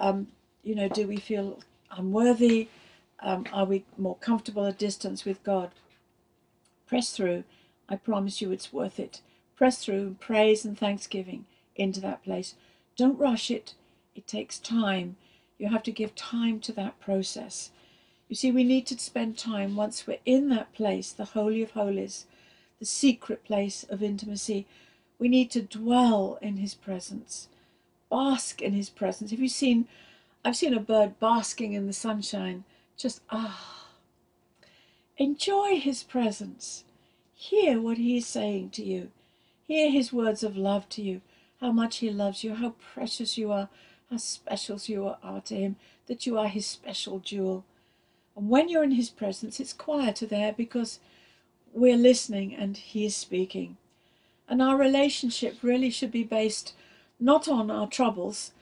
Um, 0.00 0.28
you 0.62 0.74
know, 0.74 0.88
do 0.88 1.06
we 1.06 1.16
feel 1.16 1.60
unworthy? 1.90 2.68
Um, 3.20 3.46
are 3.52 3.64
we 3.64 3.84
more 3.96 4.16
comfortable 4.16 4.66
at 4.66 4.78
distance 4.78 5.24
with 5.24 5.42
God? 5.42 5.70
Press 6.86 7.10
through. 7.10 7.44
I 7.88 7.96
promise 7.96 8.40
you 8.40 8.52
it's 8.52 8.72
worth 8.72 9.00
it. 9.00 9.20
Press 9.56 9.84
through 9.84 10.16
praise 10.20 10.64
and 10.64 10.78
thanksgiving 10.78 11.46
into 11.74 12.00
that 12.00 12.22
place. 12.22 12.54
Don't 12.96 13.18
rush 13.18 13.50
it. 13.50 13.74
It 14.14 14.26
takes 14.26 14.58
time. 14.58 15.16
You 15.58 15.68
have 15.68 15.82
to 15.84 15.92
give 15.92 16.14
time 16.14 16.60
to 16.60 16.72
that 16.72 17.00
process. 17.00 17.70
You 18.28 18.36
see, 18.36 18.52
we 18.52 18.64
need 18.64 18.86
to 18.86 18.98
spend 18.98 19.38
time 19.38 19.74
once 19.74 20.06
we're 20.06 20.18
in 20.24 20.48
that 20.50 20.72
place, 20.72 21.12
the 21.12 21.24
Holy 21.24 21.62
of 21.62 21.72
Holies, 21.72 22.26
the 22.78 22.84
secret 22.84 23.44
place 23.44 23.84
of 23.88 24.02
intimacy. 24.02 24.66
We 25.18 25.28
need 25.28 25.50
to 25.52 25.62
dwell 25.62 26.38
in 26.42 26.58
His 26.58 26.74
presence, 26.74 27.48
bask 28.10 28.62
in 28.62 28.74
His 28.74 28.90
presence. 28.90 29.30
Have 29.30 29.40
you 29.40 29.48
seen? 29.48 29.88
I've 30.44 30.56
seen 30.56 30.74
a 30.74 30.80
bird 30.80 31.18
basking 31.20 31.72
in 31.72 31.86
the 31.86 31.92
sunshine. 31.92 32.64
Just 32.96 33.20
ah, 33.30 33.86
enjoy 35.16 35.80
His 35.80 36.02
presence. 36.02 36.84
Hear 37.34 37.80
what 37.80 37.98
He 37.98 38.18
is 38.18 38.26
saying 38.26 38.70
to 38.70 38.84
you. 38.84 39.10
Hear 39.66 39.90
His 39.90 40.12
words 40.12 40.42
of 40.42 40.56
love 40.56 40.88
to 40.90 41.02
you 41.02 41.20
how 41.60 41.72
much 41.72 41.98
He 41.98 42.10
loves 42.10 42.44
you, 42.44 42.54
how 42.54 42.74
precious 42.94 43.36
you 43.36 43.52
are, 43.52 43.68
how 44.10 44.16
special 44.16 44.78
you 44.84 45.14
are 45.22 45.40
to 45.42 45.54
Him, 45.54 45.76
that 46.06 46.26
you 46.26 46.38
are 46.38 46.48
His 46.48 46.66
special 46.66 47.18
jewel. 47.18 47.64
And 48.36 48.48
when 48.48 48.68
you're 48.68 48.84
in 48.84 48.92
His 48.92 49.10
presence, 49.10 49.60
it's 49.60 49.72
quieter 49.72 50.26
there 50.26 50.52
because 50.52 51.00
we're 51.72 51.96
listening 51.96 52.54
and 52.54 52.76
He 52.76 53.04
is 53.04 53.16
speaking. 53.16 53.76
And 54.48 54.62
our 54.62 54.76
relationship 54.76 55.58
really 55.62 55.90
should 55.90 56.12
be 56.12 56.24
based 56.24 56.74
not 57.20 57.48
on 57.48 57.70
our 57.70 57.88
troubles, 57.88 58.52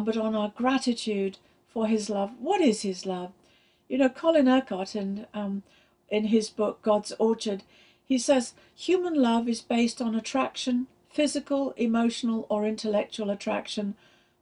but 0.00 0.16
on 0.16 0.34
our 0.34 0.52
gratitude 0.56 1.38
for 1.68 1.86
His 1.86 2.08
love. 2.08 2.32
What 2.38 2.60
is 2.60 2.82
His 2.82 3.06
love? 3.06 3.32
You 3.88 3.98
know, 3.98 4.08
Colin 4.08 4.48
Urquhart, 4.48 4.96
in, 4.96 5.26
um, 5.34 5.62
in 6.08 6.26
his 6.26 6.48
book 6.50 6.80
God's 6.82 7.12
Orchard, 7.18 7.62
he 8.06 8.18
says 8.18 8.54
human 8.74 9.14
love 9.14 9.48
is 9.48 9.60
based 9.60 10.00
on 10.00 10.14
attraction, 10.14 10.86
physical, 11.10 11.72
emotional, 11.76 12.46
or 12.48 12.66
intellectual 12.66 13.30
attraction, 13.30 13.94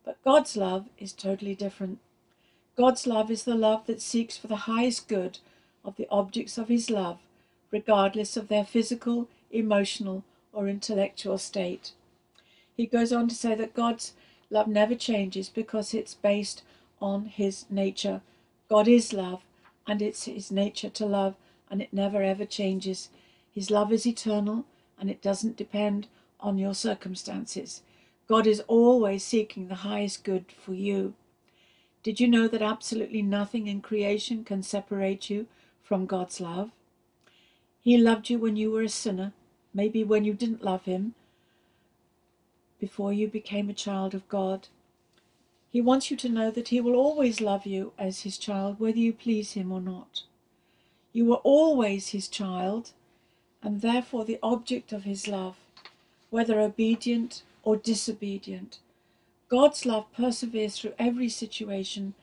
but 0.05 0.23
God's 0.25 0.57
love 0.57 0.87
is 0.99 1.13
totally 1.13 1.55
different. 1.55 1.99
God's 2.77 3.07
love 3.07 3.31
is 3.31 3.45
the 3.45 3.55
love 3.55 3.87
that 3.87 4.01
seeks 4.01 4.37
for 4.37 4.47
the 4.47 4.65
highest 4.65 5.09
good 5.09 5.39
of 5.85 5.97
the 5.97 6.09
objects 6.11 6.57
of 6.59 6.69
his 6.69 6.89
love, 6.89 7.19
regardless 7.71 8.37
of 8.37 8.49
their 8.49 8.65
physical, 8.65 9.29
emotional, 9.51 10.25
or 10.53 10.69
intellectual 10.69 11.39
state. 11.39 11.93
He 12.77 12.87
goes 12.87 13.13
on 13.13 13.29
to 13.29 13.35
say 13.35 13.55
that 13.55 13.75
God's 13.75 14.15
love 14.53 14.69
never 14.69 14.95
changes 14.95 15.49
because 15.49 15.95
it's 15.95 16.15
based 16.15 16.63
on 17.01 17.25
his 17.25 17.65
nature. 17.71 18.21
God 18.69 18.87
is 18.87 19.13
love, 19.13 19.43
and 19.87 20.03
it's 20.03 20.25
his 20.25 20.53
nature 20.53 20.91
to 20.91 21.07
love, 21.07 21.35
and 21.71 21.81
it 21.81 21.93
never 21.93 22.23
ever 22.23 22.45
changes. 22.45 23.09
His 23.51 23.71
love 23.71 23.93
is 23.93 24.07
eternal, 24.07 24.67
and 24.99 25.11
it 25.11 25.23
doesn't 25.23 25.57
depend 25.57 26.07
on 26.39 26.59
your 26.59 26.75
circumstances. 26.75 27.83
God 28.29 28.47
is 28.47 28.61
always 28.69 29.25
seeking 29.25 29.69
the 29.69 29.77
highest 29.87 30.23
good 30.23 30.45
for 30.53 30.75
you. 30.75 31.15
Did 32.03 32.21
you 32.21 32.29
know 32.29 32.47
that 32.49 32.63
absolutely 32.63 33.23
nothing 33.23 33.69
in 33.69 33.81
creation 33.81 34.45
can 34.45 34.63
separate 34.63 35.31
you 35.31 35.47
from 35.83 36.07
God's 36.07 36.41
love? 36.41 36.71
He 37.81 37.97
loved 37.97 38.29
you 38.29 38.39
when 38.39 38.57
you 38.57 38.71
were 38.71 38.83
a 38.83 38.89
sinner, 38.89 39.33
maybe 39.73 40.05
when 40.05 40.25
you 40.25 40.35
didn't 40.35 40.65
love 40.65 40.85
Him, 40.85 41.15
before 42.83 43.13
you 43.13 43.29
became 43.29 43.71
a 43.71 43.85
child 43.87 44.13
of 44.13 44.29
God. 44.29 44.67
He 45.71 45.81
wants 45.81 46.11
you 46.11 46.17
to 46.17 46.29
know 46.29 46.51
that 46.51 46.71
He 46.71 46.81
will 46.81 46.97
always 46.97 47.41
love 47.41 47.65
you 47.65 47.93
as 47.97 48.23
His 48.23 48.37
child, 48.37 48.81
whether 48.81 48.99
you 48.99 49.13
please 49.13 49.53
Him 49.53 49.71
or 49.71 49.81
not. 49.81 50.25
You 51.13 51.27
were 51.27 51.45
always 51.45 52.09
His 52.09 52.27
child, 52.27 52.91
and 53.63 53.83
therefore 53.83 54.25
the 54.25 54.41
object 54.43 54.93
of 54.93 55.05
His 55.05 55.29
love 55.29 55.55
whether 56.31 56.59
obedient 56.59 57.45
or 57.63 57.77
disobedient. 57.77 58.81
God's 59.49 59.87
love 59.87 60.07
perseveres 60.13 60.77
through 60.77 60.95
every 60.99 61.29
situation. 61.29 62.15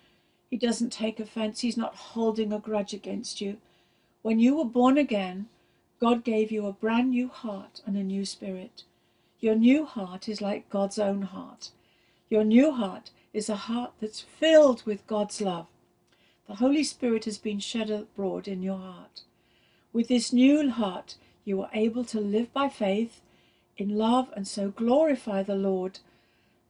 He 0.49 0.57
doesn't 0.57 0.91
take 0.91 1.21
offense, 1.21 1.61
He's 1.61 1.77
not 1.77 1.95
holding 1.95 2.51
a 2.51 2.59
grudge 2.59 2.93
against 2.93 3.39
you. 3.39 3.55
When 4.23 4.39
you 4.39 4.57
were 4.57 4.65
born 4.65 4.97
again, 4.97 5.47
God 6.01 6.25
gave 6.25 6.51
you 6.51 6.65
a 6.65 6.73
brand 6.73 7.11
new 7.11 7.29
heart 7.29 7.81
and 7.85 7.95
a 7.95 8.03
new 8.03 8.25
spirit. 8.25 8.83
Your 9.41 9.55
new 9.55 9.85
heart 9.85 10.27
is 10.27 10.41
like 10.41 10.69
God's 10.69 10.99
own 10.99 11.21
heart. 11.21 11.71
Your 12.29 12.43
new 12.43 12.73
heart 12.73 13.11
is 13.33 13.47
a 13.47 13.55
heart 13.55 13.93
that's 14.01 14.19
filled 14.19 14.85
with 14.85 15.07
God's 15.07 15.39
love. 15.39 15.67
The 16.47 16.55
Holy 16.55 16.83
Spirit 16.83 17.23
has 17.23 17.37
been 17.37 17.59
shed 17.59 17.89
abroad 17.89 18.49
in 18.49 18.61
your 18.61 18.79
heart. 18.79 19.21
With 19.93 20.09
this 20.09 20.33
new 20.33 20.69
heart, 20.69 21.15
you 21.45 21.61
are 21.61 21.69
able 21.73 22.03
to 22.05 22.19
live 22.19 22.51
by 22.51 22.67
faith 22.67 23.21
in 23.77 23.97
love 23.97 24.29
and 24.35 24.45
so 24.45 24.71
glorify 24.71 25.41
the 25.41 25.55
Lord 25.55 25.99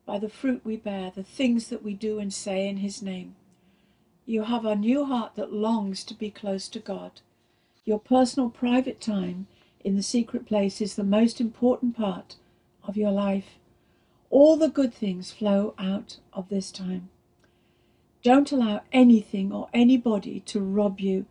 by 0.06 0.20
the 0.20 0.30
fruit 0.30 0.62
we 0.64 0.78
bear, 0.78 1.12
the 1.16 1.24
things 1.24 1.70
that 1.70 1.84
we 1.84 1.96
do 1.96 2.20
and 2.20 2.32
say 2.32 2.68
in 2.68 2.78
His 2.78 3.02
name. 3.02 3.36
You 4.28 4.44
have 4.44 4.66
a 4.66 4.76
new 4.76 5.06
heart 5.06 5.32
that 5.38 5.52
longs 5.52 6.04
to 6.04 6.14
be 6.14 6.30
close 6.30 6.68
to 6.68 6.80
God. 6.80 7.22
Your 7.84 8.00
personal 8.00 8.52
private 8.52 9.02
time 9.02 9.48
in 9.84 9.96
the 9.96 10.04
secret 10.04 10.46
place 10.46 10.82
is 10.82 10.96
the 10.96 11.04
most 11.04 11.42
important 11.42 11.98
part 11.98 12.36
of 12.84 12.98
your 12.98 13.12
life. 13.12 13.58
All 14.30 14.58
the 14.58 14.70
good 14.70 14.94
things 14.94 15.32
flow 15.32 15.74
out 15.78 16.18
of 16.34 16.50
this 16.50 16.72
time. 16.72 17.10
Don't 18.24 18.52
allow 18.52 18.82
anything 18.92 19.52
or 19.52 19.70
anybody 19.74 20.42
to 20.42 20.60
rob 20.60 21.00
you 21.00 21.26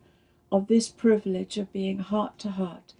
of 0.51 0.67
this 0.67 0.89
privilege 0.89 1.57
of 1.57 1.71
being 1.71 1.99
heart 1.99 2.39
to 2.39 2.49
heart 2.49 2.93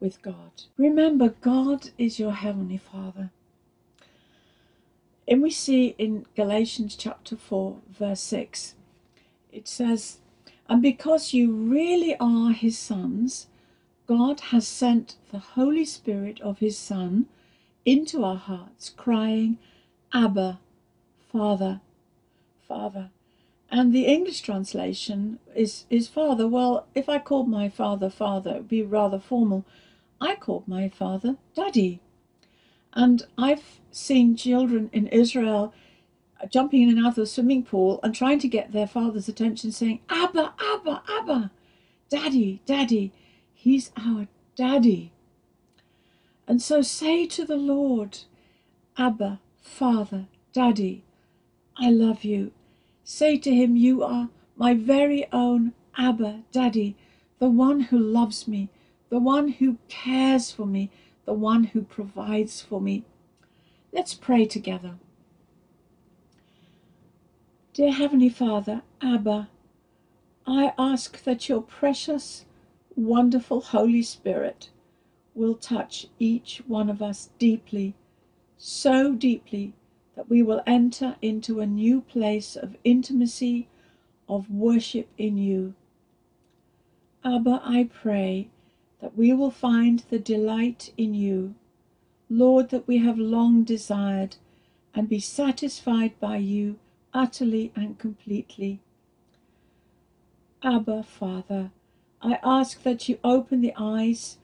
with 0.00 0.22
God. 0.22 0.64
Remember, 0.76 1.34
God 1.40 1.90
is 1.98 2.18
your 2.18 2.32
Heavenly 2.32 2.76
Father. 2.76 3.30
And 5.26 5.42
we 5.42 5.50
see 5.50 5.94
in 5.98 6.26
Galatians 6.36 6.94
chapter 6.96 7.36
4, 7.36 7.78
verse 7.88 8.20
6, 8.20 8.74
it 9.52 9.66
says, 9.66 10.18
And 10.68 10.82
because 10.82 11.32
you 11.32 11.50
really 11.50 12.16
are 12.20 12.52
His 12.52 12.78
sons, 12.78 13.46
God 14.06 14.40
has 14.52 14.68
sent 14.68 15.16
the 15.32 15.38
Holy 15.38 15.84
Spirit 15.84 16.40
of 16.42 16.58
His 16.58 16.76
Son 16.76 17.26
into 17.84 18.24
our 18.24 18.36
hearts, 18.36 18.90
crying, 18.96 19.58
Abba, 20.12 20.60
Father, 21.30 21.80
Father. 22.66 23.10
And 23.70 23.92
the 23.92 24.06
English 24.06 24.40
translation 24.42 25.38
is, 25.54 25.84
is 25.90 26.08
Father. 26.08 26.46
Well, 26.46 26.86
if 26.94 27.08
I 27.08 27.18
called 27.18 27.48
my 27.48 27.68
father 27.68 28.08
Father, 28.08 28.50
it 28.50 28.56
would 28.58 28.68
be 28.68 28.82
rather 28.82 29.18
formal. 29.18 29.64
I 30.20 30.36
called 30.36 30.68
my 30.68 30.88
father 30.88 31.36
Daddy. 31.56 32.00
And 32.92 33.24
I've 33.36 33.80
seen 33.90 34.36
children 34.36 34.90
in 34.92 35.08
Israel 35.08 35.74
jumping 36.48 36.82
in 36.82 36.96
and 36.96 37.06
out 37.06 37.18
of 37.18 37.28
swimming 37.28 37.62
pool 37.62 38.00
and 38.02 38.14
trying 38.14 38.38
to 38.38 38.48
get 38.48 38.72
their 38.72 38.86
father's 38.86 39.28
attention, 39.28 39.72
saying, 39.72 40.00
Abba, 40.08 40.54
Abba, 40.60 41.02
Abba, 41.08 41.50
Daddy, 42.08 42.60
Daddy. 42.66 43.12
He's 43.52 43.90
our 43.96 44.28
Daddy. 44.56 45.10
And 46.46 46.60
so 46.60 46.82
say 46.82 47.26
to 47.26 47.44
the 47.44 47.56
Lord, 47.56 48.18
Abba, 48.98 49.40
Father, 49.62 50.26
Daddy, 50.52 51.02
I 51.76 51.90
love 51.90 52.22
you. 52.22 52.52
Say 53.02 53.38
to 53.38 53.54
him, 53.54 53.76
You 53.76 54.02
are 54.02 54.28
my 54.56 54.74
very 54.74 55.26
own 55.32 55.72
Abba, 55.96 56.42
Daddy, 56.52 56.96
the 57.38 57.48
one 57.48 57.80
who 57.80 57.98
loves 57.98 58.46
me, 58.46 58.68
the 59.08 59.18
one 59.18 59.48
who 59.48 59.78
cares 59.88 60.50
for 60.50 60.66
me, 60.66 60.90
the 61.24 61.32
one 61.32 61.64
who 61.64 61.82
provides 61.82 62.60
for 62.60 62.80
me. 62.80 63.04
Let's 63.92 64.14
pray 64.14 64.44
together. 64.44 64.96
Dear 67.72 67.92
Heavenly 67.92 68.28
Father, 68.28 68.82
Abba, 69.00 69.48
I 70.46 70.72
ask 70.78 71.24
that 71.24 71.48
your 71.48 71.62
precious, 71.62 72.44
wonderful 72.94 73.60
Holy 73.60 74.02
Spirit 74.02 74.68
will 75.34 75.54
touch 75.54 76.06
each 76.18 76.62
one 76.66 76.88
of 76.88 77.02
us 77.02 77.30
deeply, 77.38 77.94
so 78.56 79.12
deeply 79.12 79.72
that 80.14 80.30
we 80.30 80.42
will 80.42 80.62
enter 80.66 81.16
into 81.20 81.60
a 81.60 81.66
new 81.66 82.00
place 82.00 82.56
of 82.56 82.76
intimacy, 82.84 83.68
of 84.28 84.50
worship 84.50 85.08
in 85.18 85.36
you. 85.36 85.74
Abba, 87.24 87.60
I 87.64 87.88
pray 87.92 88.48
that 89.00 89.16
we 89.16 89.32
will 89.32 89.50
find 89.50 90.04
the 90.10 90.18
delight 90.18 90.92
in 90.96 91.14
you, 91.14 91.54
Lord, 92.30 92.70
that 92.70 92.86
we 92.86 92.98
have 92.98 93.18
long 93.18 93.64
desired, 93.64 94.36
and 94.94 95.08
be 95.08 95.18
satisfied 95.18 96.18
by 96.20 96.36
you 96.36 96.78
utterly 97.12 97.72
and 97.74 97.98
completely. 97.98 98.80
Abba, 100.62 101.02
Father, 101.02 101.70
I 102.22 102.38
ask 102.42 102.82
that 102.84 103.08
you 103.08 103.18
open 103.22 103.60
the 103.60 103.74
eyes 103.76 104.38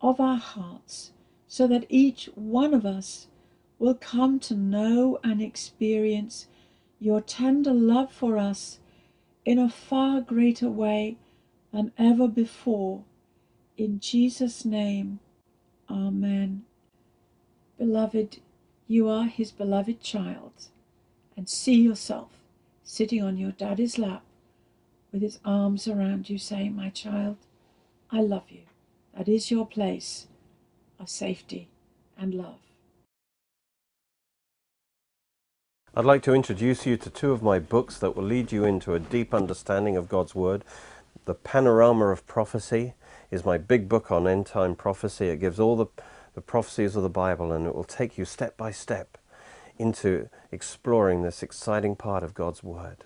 of 0.00 0.20
our 0.20 0.38
hearts 0.38 1.12
so 1.46 1.66
that 1.66 1.86
each 1.88 2.28
one 2.34 2.74
of 2.74 2.86
us 2.86 3.26
will 3.78 3.94
come 3.94 4.38
to 4.38 4.54
know 4.54 5.18
and 5.24 5.42
experience 5.42 6.46
your 7.00 7.20
tender 7.20 7.72
love 7.72 8.12
for 8.12 8.36
us 8.38 8.78
in 9.44 9.58
a 9.58 9.68
far 9.70 10.20
greater 10.20 10.68
way 10.68 11.16
than 11.72 11.92
ever 11.98 12.28
before. 12.28 13.02
In 13.76 14.00
Jesus' 14.00 14.64
name, 14.64 15.20
Amen. 15.90 16.64
Beloved, 17.78 18.38
you 18.86 19.08
are 19.08 19.24
his 19.24 19.50
beloved 19.50 20.00
child, 20.00 20.52
and 21.36 21.48
see 21.48 21.80
yourself 21.80 22.30
sitting 22.84 23.22
on 23.22 23.38
your 23.38 23.52
daddy's 23.52 23.98
lap 23.98 24.22
with 25.12 25.22
his 25.22 25.40
arms 25.44 25.88
around 25.88 26.30
you, 26.30 26.38
saying, 26.38 26.76
My 26.76 26.90
child, 26.90 27.38
I 28.10 28.20
love 28.20 28.50
you. 28.50 28.69
That 29.20 29.28
is 29.28 29.50
your 29.50 29.66
place 29.66 30.28
of 30.98 31.10
safety 31.10 31.68
and 32.16 32.32
love. 32.32 32.56
I'd 35.94 36.06
like 36.06 36.22
to 36.22 36.32
introduce 36.32 36.86
you 36.86 36.96
to 36.96 37.10
two 37.10 37.30
of 37.30 37.42
my 37.42 37.58
books 37.58 37.98
that 37.98 38.16
will 38.16 38.24
lead 38.24 38.50
you 38.50 38.64
into 38.64 38.94
a 38.94 38.98
deep 38.98 39.34
understanding 39.34 39.94
of 39.94 40.08
God's 40.08 40.34
Word. 40.34 40.64
The 41.26 41.34
Panorama 41.34 42.06
of 42.06 42.26
Prophecy 42.26 42.94
is 43.30 43.44
my 43.44 43.58
big 43.58 43.90
book 43.90 44.10
on 44.10 44.26
end 44.26 44.46
time 44.46 44.74
prophecy. 44.74 45.26
It 45.28 45.40
gives 45.40 45.60
all 45.60 45.76
the, 45.76 45.86
the 46.32 46.40
prophecies 46.40 46.96
of 46.96 47.02
the 47.02 47.10
Bible 47.10 47.52
and 47.52 47.66
it 47.66 47.74
will 47.74 47.84
take 47.84 48.16
you 48.16 48.24
step 48.24 48.56
by 48.56 48.70
step 48.70 49.18
into 49.76 50.30
exploring 50.50 51.20
this 51.20 51.42
exciting 51.42 51.94
part 51.94 52.22
of 52.22 52.32
God's 52.32 52.62
Word. 52.62 53.04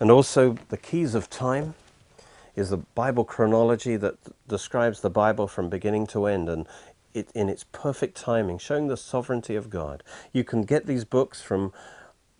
And 0.00 0.10
also, 0.10 0.56
The 0.70 0.76
Keys 0.76 1.14
of 1.14 1.30
Time 1.30 1.74
is 2.56 2.70
the 2.70 2.78
Bible 2.78 3.24
chronology 3.24 3.96
that 3.96 4.16
describes 4.48 5.00
the 5.00 5.10
Bible 5.10 5.46
from 5.48 5.68
beginning 5.68 6.06
to 6.08 6.26
end 6.26 6.48
and 6.48 6.66
it 7.12 7.28
in 7.34 7.48
its 7.48 7.64
perfect 7.72 8.16
timing, 8.16 8.58
showing 8.58 8.86
the 8.88 8.96
sovereignty 8.96 9.56
of 9.56 9.70
God. 9.70 10.02
You 10.32 10.44
can 10.44 10.62
get 10.62 10.86
these 10.86 11.04
books 11.04 11.40
from 11.40 11.72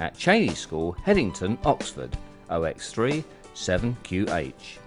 at 0.00 0.16
Cheney 0.16 0.54
School, 0.54 0.92
Headington, 0.92 1.58
Oxford, 1.64 2.16
OX3 2.48 3.24
7QH. 3.58 4.78